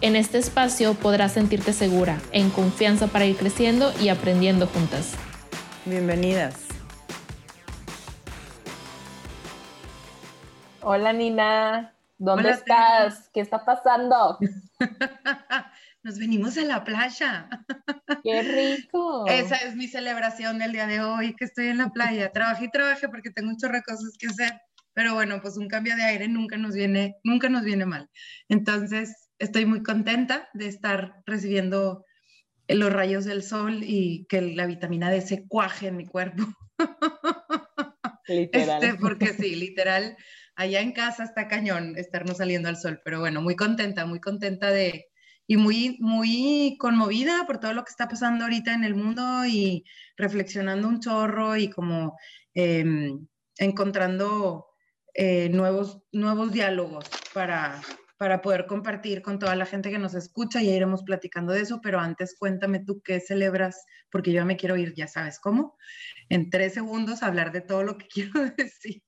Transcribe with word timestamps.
En 0.00 0.14
este 0.14 0.38
espacio 0.38 0.94
podrás 0.94 1.32
sentirte 1.32 1.72
segura, 1.72 2.20
en 2.30 2.50
confianza 2.50 3.08
para 3.08 3.24
ir 3.24 3.36
creciendo 3.36 3.92
y 4.00 4.10
aprendiendo 4.10 4.68
juntas. 4.68 5.16
Bienvenidas. 5.86 6.68
Hola 10.82 11.12
Nina, 11.12 11.96
¿dónde 12.16 12.50
estás? 12.50 13.28
¿Qué 13.34 13.40
está 13.40 13.64
pasando? 13.64 14.38
Nos 16.04 16.16
venimos 16.20 16.56
a 16.58 16.62
la 16.62 16.84
playa. 16.84 17.48
¡Qué 18.22 18.42
rico! 18.42 19.26
Esa 19.26 19.56
es 19.56 19.74
mi 19.74 19.88
celebración 19.88 20.60
del 20.60 20.70
día 20.70 20.86
de 20.86 21.00
hoy, 21.00 21.34
que 21.34 21.44
estoy 21.44 21.66
en 21.66 21.78
la 21.78 21.88
playa. 21.88 22.30
Trabajé 22.30 22.66
y 22.66 22.70
trabajé 22.70 23.08
porque 23.08 23.30
tengo 23.32 23.50
un 23.50 23.56
chorro 23.56 23.74
de 23.74 23.82
cosas 23.82 24.16
que 24.16 24.28
hacer, 24.28 24.60
pero 24.94 25.14
bueno, 25.14 25.42
pues 25.42 25.56
un 25.56 25.66
cambio 25.66 25.96
de 25.96 26.04
aire 26.04 26.28
nunca 26.28 26.56
nos 26.56 26.74
viene, 26.74 27.16
nunca 27.24 27.48
nos 27.48 27.64
viene 27.64 27.84
mal. 27.84 28.08
Entonces, 28.48 29.27
estoy 29.38 29.66
muy 29.66 29.82
contenta 29.82 30.48
de 30.54 30.68
estar 30.68 31.22
recibiendo 31.26 32.04
los 32.68 32.92
rayos 32.92 33.24
del 33.24 33.42
sol 33.42 33.80
y 33.82 34.26
que 34.28 34.42
la 34.42 34.66
vitamina 34.66 35.10
D 35.10 35.20
se 35.20 35.46
cuaje 35.46 35.88
en 35.88 35.96
mi 35.96 36.06
cuerpo. 36.06 36.44
Literal. 38.28 38.82
Este, 38.82 38.98
porque 38.98 39.28
sí, 39.28 39.56
literal, 39.56 40.14
allá 40.54 40.80
en 40.80 40.92
casa 40.92 41.24
está 41.24 41.48
cañón 41.48 41.96
estarnos 41.96 42.36
saliendo 42.36 42.68
al 42.68 42.76
sol, 42.76 43.00
pero 43.02 43.20
bueno, 43.20 43.40
muy 43.40 43.56
contenta, 43.56 44.04
muy 44.04 44.20
contenta 44.20 44.70
de, 44.70 45.06
y 45.46 45.56
muy, 45.56 45.96
muy 46.00 46.76
conmovida 46.78 47.46
por 47.46 47.58
todo 47.58 47.72
lo 47.72 47.84
que 47.84 47.90
está 47.90 48.06
pasando 48.06 48.44
ahorita 48.44 48.74
en 48.74 48.84
el 48.84 48.94
mundo 48.94 49.46
y 49.46 49.84
reflexionando 50.18 50.88
un 50.88 51.00
chorro 51.00 51.56
y 51.56 51.70
como 51.70 52.18
em, 52.52 53.26
encontrando 53.56 54.66
eh, 55.14 55.48
nuevos, 55.48 56.02
nuevos 56.12 56.52
diálogos 56.52 57.06
para, 57.32 57.80
para 58.18 58.42
poder 58.42 58.66
compartir 58.66 59.22
con 59.22 59.38
toda 59.38 59.54
la 59.54 59.64
gente 59.64 59.90
que 59.90 59.98
nos 59.98 60.14
escucha. 60.14 60.60
Ya 60.60 60.72
iremos 60.72 61.04
platicando 61.04 61.52
de 61.52 61.62
eso, 61.62 61.80
pero 61.80 62.00
antes 62.00 62.36
cuéntame 62.38 62.80
tú 62.80 63.00
qué 63.02 63.20
celebras, 63.20 63.86
porque 64.10 64.32
yo 64.32 64.44
me 64.44 64.56
quiero 64.56 64.76
ir, 64.76 64.92
ya 64.94 65.06
sabes 65.06 65.38
cómo, 65.38 65.78
en 66.28 66.50
tres 66.50 66.74
segundos 66.74 67.22
hablar 67.22 67.52
de 67.52 67.60
todo 67.60 67.84
lo 67.84 67.96
que 67.96 68.06
quiero 68.12 68.50
decir. 68.56 69.02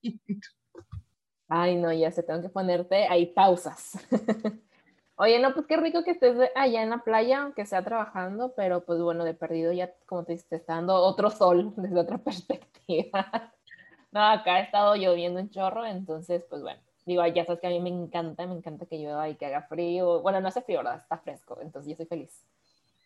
Ay, 1.48 1.76
no, 1.76 1.92
ya 1.92 2.12
se 2.12 2.22
tengo 2.22 2.40
que 2.40 2.48
ponerte 2.48 3.08
ahí 3.08 3.26
pausas. 3.26 3.98
Oye, 5.16 5.38
no, 5.38 5.52
pues 5.52 5.66
qué 5.66 5.76
rico 5.76 6.02
que 6.02 6.12
estés 6.12 6.38
allá 6.54 6.82
en 6.82 6.90
la 6.90 7.04
playa, 7.04 7.42
aunque 7.42 7.66
sea 7.66 7.84
trabajando, 7.84 8.54
pero 8.56 8.86
pues 8.86 9.02
bueno, 9.02 9.24
de 9.24 9.34
perdido 9.34 9.70
ya, 9.70 9.92
como 10.06 10.24
te 10.24 10.32
dices, 10.32 10.50
está 10.50 10.76
dando 10.76 10.94
otro 10.94 11.30
sol 11.30 11.74
desde 11.76 11.98
otra 11.98 12.18
perspectiva. 12.18 13.52
no, 14.12 14.24
acá 14.24 14.54
ha 14.54 14.60
estado 14.60 14.94
lloviendo 14.94 15.40
en 15.40 15.50
chorro, 15.50 15.84
entonces, 15.84 16.44
pues 16.48 16.62
bueno, 16.62 16.80
Digo, 17.10 17.26
ya 17.26 17.44
sabes 17.44 17.60
que 17.60 17.66
a 17.66 17.70
mí 17.70 17.80
me 17.80 17.88
encanta, 17.88 18.46
me 18.46 18.54
encanta 18.54 18.86
que 18.86 18.96
llueva 18.96 19.28
y 19.28 19.34
que 19.34 19.46
haga 19.46 19.62
frío. 19.62 20.22
Bueno, 20.22 20.40
no 20.40 20.46
hace 20.46 20.62
frío, 20.62 20.78
¿verdad? 20.78 20.98
Está 20.98 21.18
fresco, 21.18 21.58
entonces 21.60 21.90
yo 21.90 21.96
soy 21.96 22.06
feliz. 22.06 22.46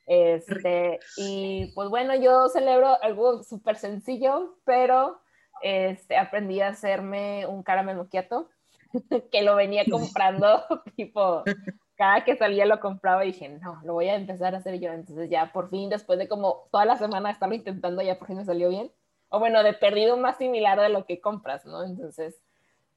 Este, 0.07 1.01
y 1.17 1.73
pues 1.75 1.89
bueno, 1.89 2.15
yo 2.15 2.51
celebro 2.51 3.03
algo 3.03 3.43
súper 3.43 3.77
sencillo, 3.77 4.59
pero 4.67 5.23
este, 5.63 6.19
aprendí 6.19 6.61
a 6.61 6.69
hacerme 6.69 7.47
un 7.47 7.63
caramel 7.63 7.97
macchiato, 7.97 8.51
que 9.33 9.41
lo 9.41 9.57
venía 9.57 9.85
comprando, 9.91 10.67
tipo, 10.97 11.43
cada 11.97 12.25
que 12.25 12.37
salía 12.37 12.67
lo 12.67 12.81
compraba 12.81 13.25
y 13.25 13.33
dije, 13.33 13.49
no, 13.49 13.81
lo 13.85 13.95
voy 13.95 14.09
a 14.09 14.17
empezar 14.17 14.55
a 14.55 14.59
hacer 14.59 14.79
yo. 14.81 14.93
Entonces 14.93 15.31
ya 15.31 15.51
por 15.51 15.71
fin, 15.71 15.89
después 15.89 16.19
de 16.19 16.29
como 16.29 16.69
toda 16.71 16.85
la 16.85 16.99
semana 16.99 17.31
estarlo 17.31 17.55
intentando, 17.55 18.03
ya 18.03 18.19
por 18.19 18.29
fin 18.29 18.37
me 18.37 18.45
salió 18.45 18.69
bien. 18.69 18.93
O 19.31 19.39
bueno, 19.39 19.63
de 19.63 19.73
perdido 19.73 20.19
más 20.19 20.37
similar 20.37 20.79
de 20.79 20.91
lo 20.91 21.07
que 21.07 21.23
compras, 21.23 21.65
¿no? 21.65 21.83
Entonces, 21.85 22.44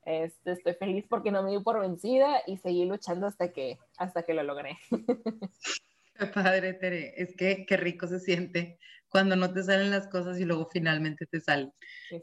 este, 0.08 0.54
estoy 0.54 0.74
feliz 0.76 1.06
porque 1.10 1.32
no 1.32 1.44
me 1.44 1.52
di 1.52 1.60
por 1.60 1.82
vencida 1.82 2.42
y 2.48 2.56
seguí 2.56 2.86
luchando 2.86 3.28
hasta 3.28 3.52
que, 3.52 3.78
hasta 3.98 4.24
que 4.24 4.34
lo 4.34 4.42
logré. 4.42 4.78
Qué 6.18 6.26
padre, 6.28 6.74
Tere. 6.74 7.14
Es 7.22 7.36
que 7.36 7.66
qué 7.68 7.78
rico 7.78 8.08
se 8.08 8.20
siente 8.20 8.80
cuando 9.10 9.36
no 9.36 9.54
te 9.54 9.62
salen 9.62 9.92
las 9.92 10.08
cosas 10.08 10.40
y 10.40 10.46
luego 10.46 10.68
finalmente 10.72 11.28
te 11.28 11.42
salen. 11.42 11.72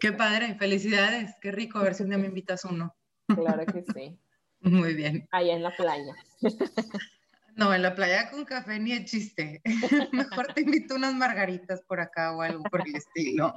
Qué 0.01 0.13
padre, 0.13 0.57
felicidades. 0.59 1.33
Qué 1.41 1.53
rico. 1.53 1.79
A 1.79 1.85
ver 1.85 1.95
si 1.95 2.03
un 2.03 2.09
día 2.09 2.19
me 2.19 2.27
invitas 2.27 2.65
uno. 2.65 2.97
Claro 3.27 3.65
que 3.67 3.85
sí. 3.95 4.19
Muy 4.61 4.95
bien. 4.95 5.29
Allá 5.31 5.53
en 5.53 5.63
la 5.63 5.71
playa. 5.77 6.15
No, 7.57 7.73
en 7.73 7.83
la 7.83 7.95
playa 7.95 8.33
con 8.33 8.45
café 8.45 8.81
ni 8.81 8.91
el 8.91 9.05
chiste. 9.05 9.63
Mejor 10.11 10.53
te 10.55 10.63
invito 10.63 10.97
unas 10.97 11.15
margaritas 11.15 11.83
por 11.83 12.01
acá 12.01 12.35
o 12.35 12.43
algo 12.43 12.65
por 12.65 12.81
el 12.85 12.97
estilo. 12.97 13.55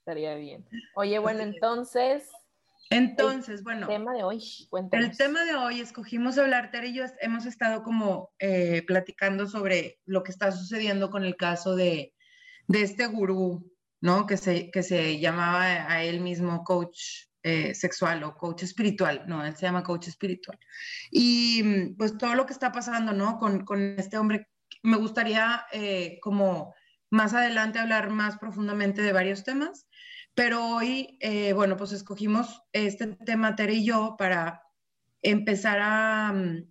Estaría 0.00 0.34
bien. 0.34 0.66
Oye, 0.94 1.18
bueno, 1.18 1.40
entonces, 1.40 2.28
entonces, 2.90 3.62
bueno. 3.62 3.88
El 3.88 3.98
tema 3.98 4.12
de 4.14 4.24
hoy, 4.24 4.68
El 4.92 5.16
tema 5.16 5.44
de 5.44 5.54
hoy, 5.54 5.80
escogimos 5.80 6.36
hablar, 6.38 6.70
Tere 6.70 6.88
y 6.88 6.94
yo 6.94 7.04
hemos 7.20 7.46
estado 7.46 7.82
como 7.82 8.32
eh, 8.38 8.82
platicando 8.86 9.46
sobre 9.46 10.00
lo 10.04 10.22
que 10.22 10.32
está 10.32 10.50
sucediendo 10.52 11.10
con 11.10 11.24
el 11.24 11.36
caso 11.36 11.76
de, 11.76 12.14
de 12.66 12.82
este 12.82 13.06
gurú, 13.06 13.72
¿no? 14.00 14.26
Que 14.26 14.36
se, 14.36 14.70
que 14.70 14.82
se 14.82 15.20
llamaba 15.20 15.64
a 15.64 16.02
él 16.02 16.20
mismo 16.20 16.64
coach 16.64 17.28
eh, 17.42 17.74
sexual 17.74 18.22
o 18.24 18.36
coach 18.36 18.64
espiritual, 18.64 19.24
no, 19.26 19.46
él 19.46 19.56
se 19.56 19.62
llama 19.62 19.82
coach 19.82 20.08
espiritual. 20.08 20.58
Y 21.10 21.94
pues 21.94 22.18
todo 22.18 22.34
lo 22.34 22.44
que 22.44 22.52
está 22.52 22.70
pasando, 22.70 23.12
¿no? 23.12 23.38
Con, 23.38 23.64
con 23.64 23.80
este 23.98 24.18
hombre, 24.18 24.48
me 24.82 24.96
gustaría 24.96 25.64
eh, 25.72 26.18
como 26.20 26.74
más 27.08 27.34
adelante 27.34 27.78
hablar 27.78 28.10
más 28.10 28.38
profundamente 28.38 29.00
de 29.00 29.12
varios 29.12 29.42
temas. 29.42 29.86
Pero 30.34 30.64
hoy, 30.66 31.18
eh, 31.20 31.52
bueno, 31.52 31.76
pues 31.76 31.92
escogimos 31.92 32.62
este 32.72 33.06
tema, 33.06 33.56
Tere 33.56 33.74
y 33.74 33.84
yo, 33.84 34.16
para 34.18 34.62
empezar 35.22 35.78
a 35.82 36.32
mm, 36.32 36.70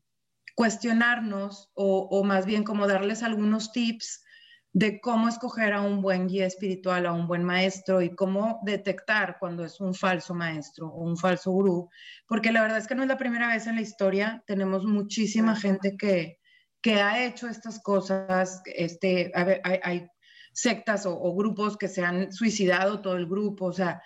cuestionarnos 0.55 1.69
o, 1.73 2.23
más 2.23 2.45
bien 2.45 2.63
como 2.63 2.87
darles 2.87 3.23
algunos 3.23 3.71
tips 3.71 4.23
de 4.71 4.99
cómo 5.01 5.27
escoger 5.27 5.73
a 5.73 5.81
un 5.81 6.01
buen 6.01 6.27
guía 6.27 6.45
espiritual, 6.45 7.05
a 7.05 7.13
un 7.13 7.27
buen 7.27 7.43
maestro 7.43 8.01
y 8.01 8.15
cómo 8.15 8.59
detectar 8.63 9.37
cuando 9.39 9.65
es 9.65 9.79
un 9.79 9.93
falso 9.93 10.33
maestro 10.35 10.87
o 10.87 11.03
un 11.03 11.17
falso 11.17 11.51
gurú, 11.51 11.89
porque 12.27 12.51
la 12.51 12.61
verdad 12.61 12.77
es 12.77 12.87
que 12.87 12.93
no 12.93 13.01
es 13.01 13.07
la 13.07 13.17
primera 13.17 13.47
vez 13.47 13.67
en 13.67 13.75
la 13.75 13.81
historia, 13.81 14.43
tenemos 14.45 14.85
muchísima 14.85 15.55
gente 15.55 15.97
que, 15.97 16.39
que 16.81 17.01
ha 17.01 17.25
hecho 17.25 17.47
estas 17.47 17.81
cosas, 17.81 18.61
este, 18.65 19.31
hay, 19.33 19.79
hay 19.81 20.09
sectas 20.53 21.05
o, 21.05 21.35
grupos 21.35 21.77
que 21.77 21.87
se 21.87 22.03
han 22.03 22.31
suicidado 22.31 23.01
todo 23.01 23.15
el 23.15 23.27
grupo, 23.27 23.65
o 23.65 23.73
sea, 23.73 24.01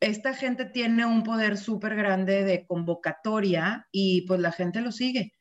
esta 0.00 0.34
gente 0.34 0.66
tiene 0.66 1.06
un 1.06 1.22
poder 1.22 1.56
súper 1.56 1.96
grande 1.96 2.44
de 2.44 2.66
convocatoria 2.66 3.88
y 3.90 4.22
pues 4.22 4.40
la 4.40 4.52
gente 4.52 4.80
lo 4.80 4.92
sigue. 4.92 5.32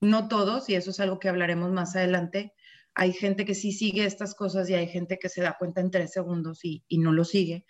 No 0.00 0.28
todos, 0.28 0.68
y 0.68 0.74
eso 0.74 0.90
es 0.90 1.00
algo 1.00 1.18
que 1.18 1.28
hablaremos 1.28 1.72
más 1.72 1.94
adelante. 1.94 2.52
Hay 2.94 3.12
gente 3.12 3.44
que 3.44 3.54
sí 3.54 3.72
sigue 3.72 4.04
estas 4.04 4.34
cosas 4.34 4.68
y 4.70 4.74
hay 4.74 4.88
gente 4.88 5.18
que 5.18 5.28
se 5.28 5.42
da 5.42 5.56
cuenta 5.58 5.80
en 5.80 5.90
tres 5.90 6.12
segundos 6.12 6.64
y, 6.64 6.84
y 6.88 6.98
no 6.98 7.12
lo 7.12 7.24
sigue. 7.24 7.64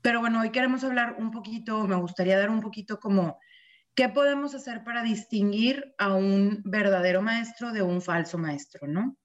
Pero 0.00 0.20
bueno, 0.20 0.40
hoy 0.40 0.50
queremos 0.50 0.82
hablar 0.82 1.16
un 1.18 1.30
poquito, 1.30 1.86
me 1.86 1.96
gustaría 1.96 2.38
dar 2.38 2.50
un 2.50 2.60
poquito 2.60 2.98
como 2.98 3.38
qué 3.94 4.08
podemos 4.08 4.54
hacer 4.54 4.82
para 4.84 5.02
distinguir 5.02 5.94
a 5.98 6.14
un 6.14 6.62
verdadero 6.64 7.22
maestro 7.22 7.72
de 7.72 7.82
un 7.82 8.00
falso 8.02 8.38
maestro, 8.38 8.88
¿no? 8.88 9.16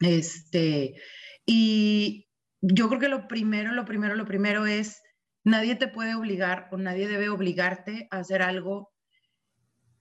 Este, 0.00 0.94
y 1.46 2.28
yo 2.60 2.88
creo 2.88 3.00
que 3.00 3.08
lo 3.08 3.28
primero, 3.28 3.72
lo 3.72 3.84
primero, 3.84 4.14
lo 4.14 4.24
primero 4.24 4.66
es, 4.66 5.02
nadie 5.44 5.74
te 5.74 5.88
puede 5.88 6.14
obligar 6.14 6.68
o 6.70 6.76
nadie 6.76 7.08
debe 7.08 7.28
obligarte 7.28 8.06
a 8.10 8.18
hacer 8.18 8.42
algo. 8.42 8.92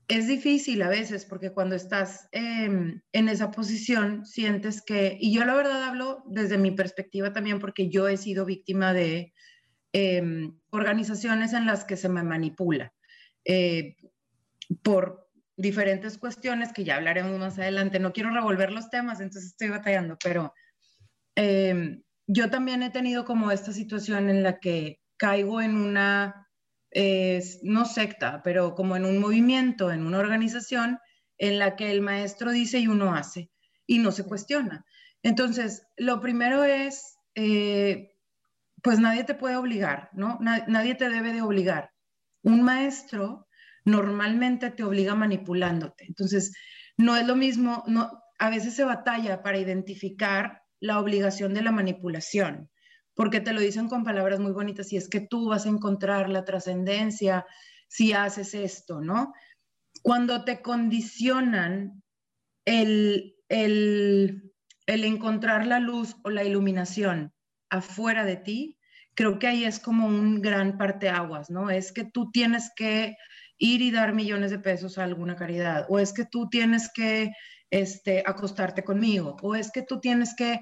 Es 0.07 0.27
difícil 0.27 0.81
a 0.81 0.89
veces 0.89 1.25
porque 1.25 1.51
cuando 1.51 1.75
estás 1.75 2.27
em, 2.31 3.01
en 3.13 3.29
esa 3.29 3.49
posición 3.49 4.25
sientes 4.25 4.83
que, 4.83 5.17
y 5.19 5.33
yo 5.33 5.45
la 5.45 5.55
verdad 5.55 5.83
hablo 5.83 6.23
desde 6.27 6.57
mi 6.57 6.71
perspectiva 6.71 7.33
también 7.33 7.59
porque 7.59 7.89
yo 7.89 8.07
he 8.07 8.17
sido 8.17 8.45
víctima 8.45 8.93
de 8.93 9.33
em, 9.93 10.59
organizaciones 10.69 11.53
en 11.53 11.65
las 11.65 11.85
que 11.85 11.97
se 11.97 12.09
me 12.09 12.23
manipula 12.23 12.93
eh, 13.45 13.95
por 14.83 15.29
diferentes 15.57 16.17
cuestiones 16.17 16.73
que 16.73 16.83
ya 16.83 16.95
hablaremos 16.97 17.39
más 17.39 17.57
adelante. 17.57 17.99
No 17.99 18.13
quiero 18.13 18.31
revolver 18.31 18.71
los 18.71 18.89
temas, 18.89 19.19
entonces 19.19 19.51
estoy 19.51 19.69
batallando, 19.69 20.17
pero 20.21 20.53
Em, 21.35 22.03
yo 22.27 22.49
también 22.49 22.83
he 22.83 22.89
tenido 22.89 23.25
como 23.25 23.51
esta 23.51 23.73
situación 23.73 24.29
en 24.29 24.43
la 24.43 24.59
que 24.59 24.99
caigo 25.17 25.61
en 25.61 25.75
una, 25.75 26.47
no 27.63 27.85
secta, 27.85 28.41
pero 28.43 28.75
como 28.75 28.95
en 28.95 29.05
un 29.05 29.19
movimiento, 29.19 29.91
en 29.91 30.05
una 30.05 30.19
organización 30.19 30.99
en 31.37 31.59
la 31.59 31.75
que 31.75 31.91
el 31.91 32.01
maestro 32.01 32.51
dice 32.51 32.79
y 32.79 32.87
uno 32.87 33.15
hace. 33.15 33.49
y 33.87 33.99
no 33.99 34.11
se 34.11 34.23
cuestiona. 34.23 34.85
Entonces, 35.23 35.83
lo 35.97 36.21
primero 36.21 36.63
es, 36.63 37.17
eh, 37.35 38.15
pues 38.81 38.99
nadie 38.99 39.23
te 39.25 39.35
puede 39.35 39.57
obligar, 39.57 40.09
¿no? 40.13 40.39
nadie 40.39 40.95
te 40.95 41.09
debe 41.09 41.33
de 41.33 41.41
obligar. 41.41 41.91
Un 42.41 42.63
maestro 42.63 43.47
normalmente 43.83 44.71
te 44.71 44.83
obliga 44.83 45.13
manipulándote. 45.15 46.05
Entonces, 46.05 46.53
no 46.97 47.17
es 47.17 47.27
lo 47.27 47.35
mismo, 47.35 47.83
no, 47.87 48.11
a 48.39 48.49
veces 48.49 48.75
se 48.75 48.85
batalla 48.85 49.43
para 49.43 49.59
identificar 49.59 50.60
la 50.81 50.99
obligación 50.99 51.53
de 51.53 51.61
la 51.61 51.71
manipulación, 51.71 52.69
porque 53.13 53.39
te 53.39 53.53
lo 53.53 53.61
dicen 53.61 53.87
con 53.87 54.03
palabras 54.03 54.39
muy 54.39 54.51
bonitas, 54.51 54.91
y 54.91 54.97
es 54.97 55.07
que 55.07 55.21
tú 55.21 55.47
vas 55.47 55.65
a 55.65 55.69
encontrar 55.69 56.27
la 56.29 56.43
trascendencia 56.43 57.45
si 57.87 58.11
haces 58.11 58.53
esto, 58.53 58.99
¿no? 58.99 59.33
Cuando 60.01 60.43
te 60.43 60.61
condicionan 60.61 62.03
el, 62.65 63.35
el, 63.47 64.51
el 64.87 65.03
encontrar 65.03 65.67
la 65.67 65.79
luz 65.79 66.15
o 66.23 66.29
la 66.29 66.43
iluminación 66.43 67.33
afuera 67.69 68.25
de 68.25 68.37
ti, 68.37 68.77
creo 69.13 69.39
que 69.39 69.47
ahí 69.47 69.65
es 69.65 69.79
como 69.79 70.07
un 70.07 70.41
gran 70.41 70.77
parteaguas, 70.77 71.49
¿no? 71.49 71.69
Es 71.69 71.91
que 71.91 72.05
tú 72.05 72.31
tienes 72.31 72.71
que 72.75 73.15
ir 73.57 73.81
y 73.81 73.91
dar 73.91 74.13
millones 74.13 74.49
de 74.49 74.57
pesos 74.57 74.97
a 74.97 75.03
alguna 75.03 75.35
caridad, 75.35 75.85
o 75.89 75.99
es 75.99 76.13
que 76.13 76.25
tú 76.25 76.49
tienes 76.49 76.89
que 76.91 77.31
este, 77.71 78.21
acostarte 78.25 78.83
conmigo, 78.83 79.37
o 79.41 79.55
es 79.55 79.71
que 79.71 79.81
tú 79.81 79.99
tienes 79.99 80.35
que 80.35 80.61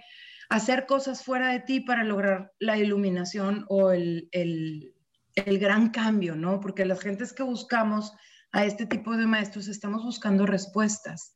hacer 0.49 0.85
cosas 0.85 1.23
fuera 1.23 1.51
de 1.51 1.59
ti 1.59 1.81
para 1.81 2.03
lograr 2.03 2.53
la 2.59 2.77
iluminación 2.77 3.65
o 3.67 3.91
el, 3.91 4.29
el, 4.31 4.93
gran 5.35 5.89
cambio, 5.89 6.35
¿no? 6.35 6.59
Porque 6.59 6.85
las 6.85 6.99
gentes 6.99 7.33
que 7.33 7.43
buscamos 7.43 8.13
a 8.51 8.65
este 8.65 8.85
tipo 8.85 9.15
de 9.15 9.25
maestros 9.25 9.67
estamos 9.67 10.03
buscando 10.03 10.45
respuestas. 10.45 11.33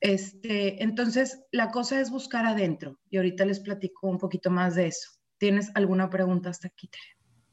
Este, 0.00 0.82
entonces, 0.84 1.44
la 1.50 1.70
cosa 1.70 2.00
es 2.00 2.10
buscar 2.10 2.46
adentro 2.46 2.98
y 3.10 3.16
ahorita 3.16 3.44
les 3.44 3.60
platico 3.60 4.08
un 4.08 4.18
poquito 4.18 4.50
más 4.50 4.76
de 4.76 4.86
eso. 4.86 5.10
¿Tienes 5.38 5.70
alguna 5.74 6.10
pregunta 6.10 6.50
hasta 6.50 6.68
aquí? 6.68 6.88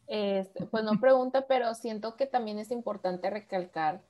Este, 0.08 0.68
pues 0.68 0.84
no 0.84 1.00
pregunta, 1.00 1.48
pero 1.48 1.74
siento 1.74 2.16
que 2.16 2.28
también 2.28 2.60
es 2.60 2.70
importante 2.70 3.30
recalcar 3.30 4.04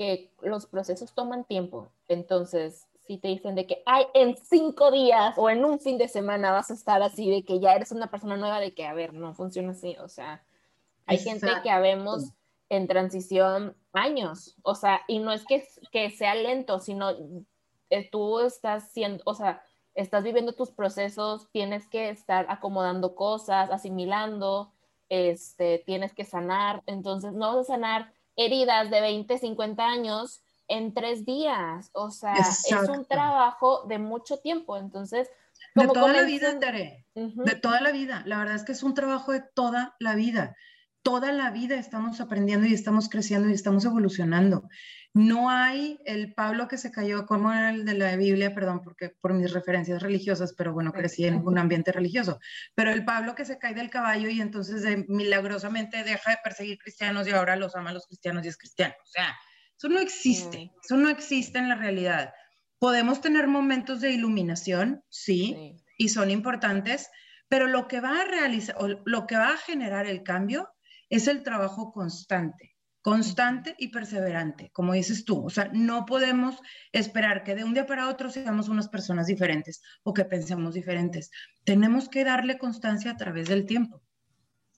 que 0.00 0.32
los 0.40 0.64
procesos 0.64 1.12
toman 1.12 1.44
tiempo. 1.44 1.90
Entonces, 2.08 2.88
si 3.06 3.18
te 3.18 3.28
dicen 3.28 3.54
de 3.54 3.66
que 3.66 3.82
hay 3.84 4.06
en 4.14 4.34
cinco 4.34 4.90
días 4.90 5.34
o 5.36 5.50
en 5.50 5.62
un 5.62 5.78
fin 5.78 5.98
de 5.98 6.08
semana 6.08 6.52
vas 6.52 6.70
a 6.70 6.74
estar 6.74 7.02
así, 7.02 7.30
de 7.30 7.44
que 7.44 7.60
ya 7.60 7.74
eres 7.74 7.92
una 7.92 8.10
persona 8.10 8.38
nueva, 8.38 8.60
de 8.60 8.72
que, 8.72 8.86
a 8.86 8.94
ver, 8.94 9.12
no 9.12 9.34
funciona 9.34 9.72
así. 9.72 9.98
O 10.02 10.08
sea, 10.08 10.42
hay 11.04 11.18
gente 11.18 11.48
que 11.62 11.68
habemos 11.68 12.32
en 12.70 12.88
transición 12.88 13.76
años. 13.92 14.56
O 14.62 14.74
sea, 14.74 15.02
y 15.06 15.18
no 15.18 15.32
es 15.32 15.44
que, 15.44 15.68
que 15.92 16.08
sea 16.08 16.34
lento, 16.34 16.78
sino 16.78 17.10
eh, 17.90 18.08
tú 18.10 18.40
estás 18.40 18.92
siendo, 18.92 19.22
o 19.26 19.34
sea, 19.34 19.62
estás 19.94 20.24
viviendo 20.24 20.54
tus 20.54 20.70
procesos, 20.70 21.50
tienes 21.52 21.86
que 21.86 22.08
estar 22.08 22.46
acomodando 22.48 23.14
cosas, 23.14 23.68
asimilando 23.70 24.72
este, 25.10 25.82
tienes 25.84 26.14
que 26.14 26.24
sanar. 26.24 26.82
Entonces, 26.86 27.34
no 27.34 27.54
vas 27.54 27.68
a 27.68 27.74
sanar 27.74 28.14
heridas 28.36 28.90
de 28.90 29.00
20, 29.00 29.38
50 29.38 29.84
años 29.84 30.42
en 30.68 30.94
tres 30.94 31.24
días. 31.24 31.90
O 31.92 32.10
sea, 32.10 32.34
es 32.34 32.88
un 32.88 33.04
trabajo 33.04 33.84
de 33.88 33.98
mucho 33.98 34.38
tiempo. 34.38 34.76
Entonces, 34.76 35.28
de 35.74 35.86
toda 35.86 36.12
la 36.12 36.22
vida, 36.22 36.58
Tere. 36.58 37.06
De 37.14 37.54
toda 37.54 37.80
la 37.80 37.92
vida. 37.92 38.22
La 38.26 38.38
verdad 38.38 38.56
es 38.56 38.64
que 38.64 38.72
es 38.72 38.82
un 38.82 38.94
trabajo 38.94 39.32
de 39.32 39.42
toda 39.54 39.94
la 39.98 40.14
vida 40.14 40.56
toda 41.02 41.32
la 41.32 41.50
vida 41.50 41.76
estamos 41.76 42.20
aprendiendo 42.20 42.66
y 42.66 42.74
estamos 42.74 43.08
creciendo 43.08 43.48
y 43.48 43.52
estamos 43.52 43.84
evolucionando. 43.84 44.68
No 45.12 45.50
hay 45.50 45.98
el 46.04 46.34
Pablo 46.34 46.68
que 46.68 46.78
se 46.78 46.92
cayó, 46.92 47.26
como 47.26 47.52
era 47.52 47.70
el 47.70 47.84
de 47.84 47.94
la 47.94 48.14
Biblia, 48.14 48.54
perdón, 48.54 48.80
porque 48.82 49.10
por 49.20 49.34
mis 49.34 49.52
referencias 49.52 50.02
religiosas, 50.02 50.54
pero 50.56 50.72
bueno, 50.72 50.92
crecí 50.92 51.24
en 51.24 51.46
un 51.46 51.58
ambiente 51.58 51.90
religioso, 51.90 52.38
pero 52.76 52.92
el 52.92 53.04
Pablo 53.04 53.34
que 53.34 53.44
se 53.44 53.58
cae 53.58 53.74
del 53.74 53.90
caballo 53.90 54.28
y 54.28 54.40
entonces 54.40 54.84
milagrosamente 55.08 56.04
deja 56.04 56.30
de 56.30 56.38
perseguir 56.44 56.78
cristianos 56.78 57.26
y 57.26 57.32
ahora 57.32 57.56
los 57.56 57.74
ama 57.74 57.90
a 57.90 57.94
los 57.94 58.06
cristianos 58.06 58.44
y 58.44 58.48
es 58.48 58.56
cristiano. 58.56 58.94
O 59.02 59.06
sea, 59.06 59.36
eso 59.76 59.88
no 59.88 59.98
existe, 59.98 60.70
eso 60.84 60.96
no 60.96 61.08
existe 61.08 61.58
en 61.58 61.68
la 61.68 61.74
realidad. 61.74 62.32
Podemos 62.78 63.20
tener 63.20 63.48
momentos 63.48 64.00
de 64.00 64.12
iluminación, 64.12 65.02
sí, 65.08 65.54
sí. 65.56 65.84
y 65.98 66.08
son 66.10 66.30
importantes, 66.30 67.10
pero 67.48 67.66
lo 67.66 67.88
que 67.88 68.00
va 68.00 68.20
a 68.20 68.24
realizar, 68.26 68.76
o 68.78 68.86
lo 69.04 69.26
que 69.26 69.36
va 69.36 69.54
a 69.54 69.56
generar 69.56 70.06
el 70.06 70.22
cambio 70.22 70.70
es 71.08 71.26
el 71.26 71.42
trabajo 71.42 71.92
constante, 71.92 72.76
constante 73.02 73.74
y 73.78 73.88
perseverante, 73.88 74.70
como 74.72 74.92
dices 74.92 75.24
tú. 75.24 75.44
O 75.44 75.50
sea, 75.50 75.70
no 75.72 76.04
podemos 76.04 76.56
esperar 76.92 77.44
que 77.44 77.54
de 77.54 77.64
un 77.64 77.74
día 77.74 77.86
para 77.86 78.08
otro 78.08 78.30
seamos 78.30 78.68
unas 78.68 78.88
personas 78.88 79.26
diferentes 79.26 79.82
o 80.02 80.12
que 80.12 80.24
pensemos 80.24 80.74
diferentes. 80.74 81.30
Tenemos 81.64 82.08
que 82.08 82.24
darle 82.24 82.58
constancia 82.58 83.12
a 83.12 83.16
través 83.16 83.48
del 83.48 83.66
tiempo. 83.66 84.02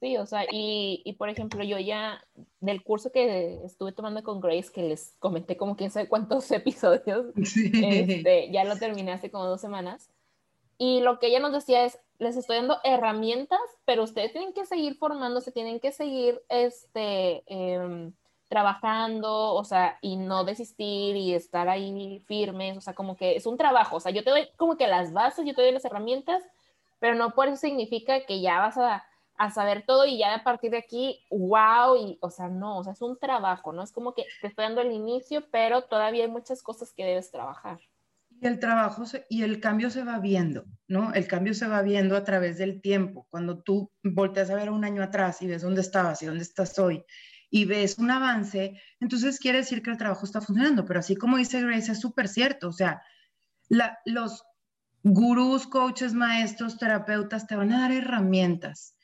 Sí, 0.03 0.17
o 0.17 0.27
sea, 0.27 0.45
y, 0.51 1.15
por 1.17 1.29
ejemplo, 1.29 1.63
yo 1.63 1.79
ya 1.79 2.21
del 2.59 2.83
curso 2.83 3.13
que 3.13 3.61
estuve 3.65 3.93
tomando 3.93 4.25
con 4.25 4.41
Grace, 4.41 4.73
que 4.73 4.83
les 4.83 5.15
comenté 5.21 5.57
como 5.57 5.77
quién 5.77 5.93
sabe 5.93 6.09
cuántos 6.09 6.51
episodios, 6.51 7.27
este, 7.37 8.51
ya 8.53 8.65
lo 8.65 8.77
terminé 8.77 9.13
hace 9.13 9.31
como 9.31 9.47
dos 9.47 9.61
semanas. 9.61 10.11
Y 10.79 11.01
lo 11.01 11.19
que 11.19 11.29
ella 11.29 11.41
nos 11.41 11.53
decía 11.53 11.85
es, 11.85 11.99
les 12.19 12.37
estoy 12.37 12.57
dando 12.57 12.79
herramientas, 12.85 13.61
pero 13.85 14.05
ustedes 14.05 14.33
tienen 14.33 14.53
que 14.53 14.65
seguir 14.65 14.97
formándose, 14.97 15.53
tienen 15.53 15.81
que 15.81 15.93
seguir 15.93 16.41
este, 16.49 17.43
em, 17.47 18.13
trabajando, 18.49 19.55
o 19.55 19.65
sea, 19.65 19.99
y 20.01 20.17
no 20.17 20.45
desistir 20.45 21.17
y 21.17 21.35
estar 21.35 21.69
ahí 21.69 22.21
firmes, 22.27 22.77
o 22.77 22.81
sea, 22.81 22.95
como 22.95 23.17
que 23.17 23.37
es 23.37 23.47
un 23.47 23.57
trabajo, 23.57 23.97
o 23.97 24.01
sea, 24.01 24.13
yo 24.13 24.25
te 24.25 24.31
doy 24.31 24.49
como 24.57 24.77
que 24.77 24.87
las 24.87 25.13
bases, 25.13 25.47
yo 25.47 25.55
te 25.55 25.63
doy 25.63 25.73
las 25.73 25.85
herramientas, 25.85 26.43
pero 26.99 27.15
no 27.15 27.31
por 27.31 27.49
eso 27.49 27.57
significa 27.57 28.25
que 28.27 28.41
ya 28.41 28.59
vas 28.61 28.79
a, 28.79 29.05
a 29.37 29.51
saber 29.51 29.85
todo 29.87 30.07
y 30.07 30.19
ya 30.19 30.35
a 30.35 30.45
partir 30.45 30.71
de 30.71 30.79
aquí, 30.79 31.25
wow, 31.31 31.97
y, 31.97 32.19
o 32.21 32.31
sea, 32.31 32.49
no, 32.49 32.79
o 32.79 32.85
sea, 32.85 32.93
es 32.93 33.03
un 33.03 33.19
trabajo, 33.19 33.73
¿no? 33.73 33.83
Es 33.83 33.93
como 33.93 34.15
que 34.15 34.27
te 34.41 34.49
estoy 34.49 34.65
dando 34.65 34.83
el 34.83 34.93
inicio, 34.93 35.45
pero 35.51 35.83
todavía 35.83 36.25
hay 36.25 36.31
muchas 36.31 36.63
cosas 36.63 36.93
que 36.93 37.05
debes 37.05 37.31
trabajar 37.31 37.81
el 38.49 38.59
trabajo 38.59 39.05
y 39.29 39.43
el 39.43 39.61
cambio 39.61 39.91
se 39.91 40.05
va 40.05 40.19
viendo, 40.19 40.65
¿no? 40.89 41.13
El 41.15 41.27
cambio 41.27 41.55
se 41.55 41.67
va 41.67 41.83
viendo 41.83 42.17
a 42.17 42.25
través 42.25 42.59
del 42.59 42.81
tiempo. 42.81 43.27
Cuando 43.31 43.63
tú 43.63 43.91
volteas 44.03 44.51
a 44.51 44.57
ver 44.57 44.71
un 44.71 44.85
año 44.85 45.03
atrás 45.03 45.43
y 45.43 45.47
ves 45.47 45.63
dónde 45.63 45.81
estabas 45.81 46.23
y 46.23 46.27
dónde 46.27 46.43
estás 46.43 46.79
hoy 46.79 47.05
y 47.51 47.67
ves 47.67 47.99
un 47.99 48.11
avance, 48.11 48.81
entonces 48.99 49.39
quiere 49.39 49.59
decir 49.59 49.83
que 49.83 49.91
el 49.91 49.99
trabajo 49.99 50.25
está 50.25 50.41
funcionando. 50.41 50.85
Pero 50.85 51.01
así 51.01 51.17
como 51.17 51.37
dice 51.37 51.61
Grace, 51.61 51.93
es 51.93 52.01
súper 52.01 52.29
cierto. 52.29 52.69
O 52.69 52.73
sea, 52.73 53.03
los 54.05 54.43
gurús, 55.03 55.67
coaches, 55.67 56.15
maestros, 56.15 56.79
terapeutas 56.79 57.47
te 57.47 57.57
van 57.57 57.73
a 57.73 57.81
dar 57.81 57.93
herramientas. 57.93 58.97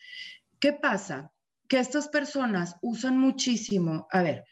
¿Qué 0.61 0.73
pasa? 0.73 1.33
Que 1.69 1.79
estas 1.79 2.09
personas 2.09 2.77
usan 2.81 3.19
muchísimo, 3.19 4.09
a 4.11 4.23
ver, 4.23 4.45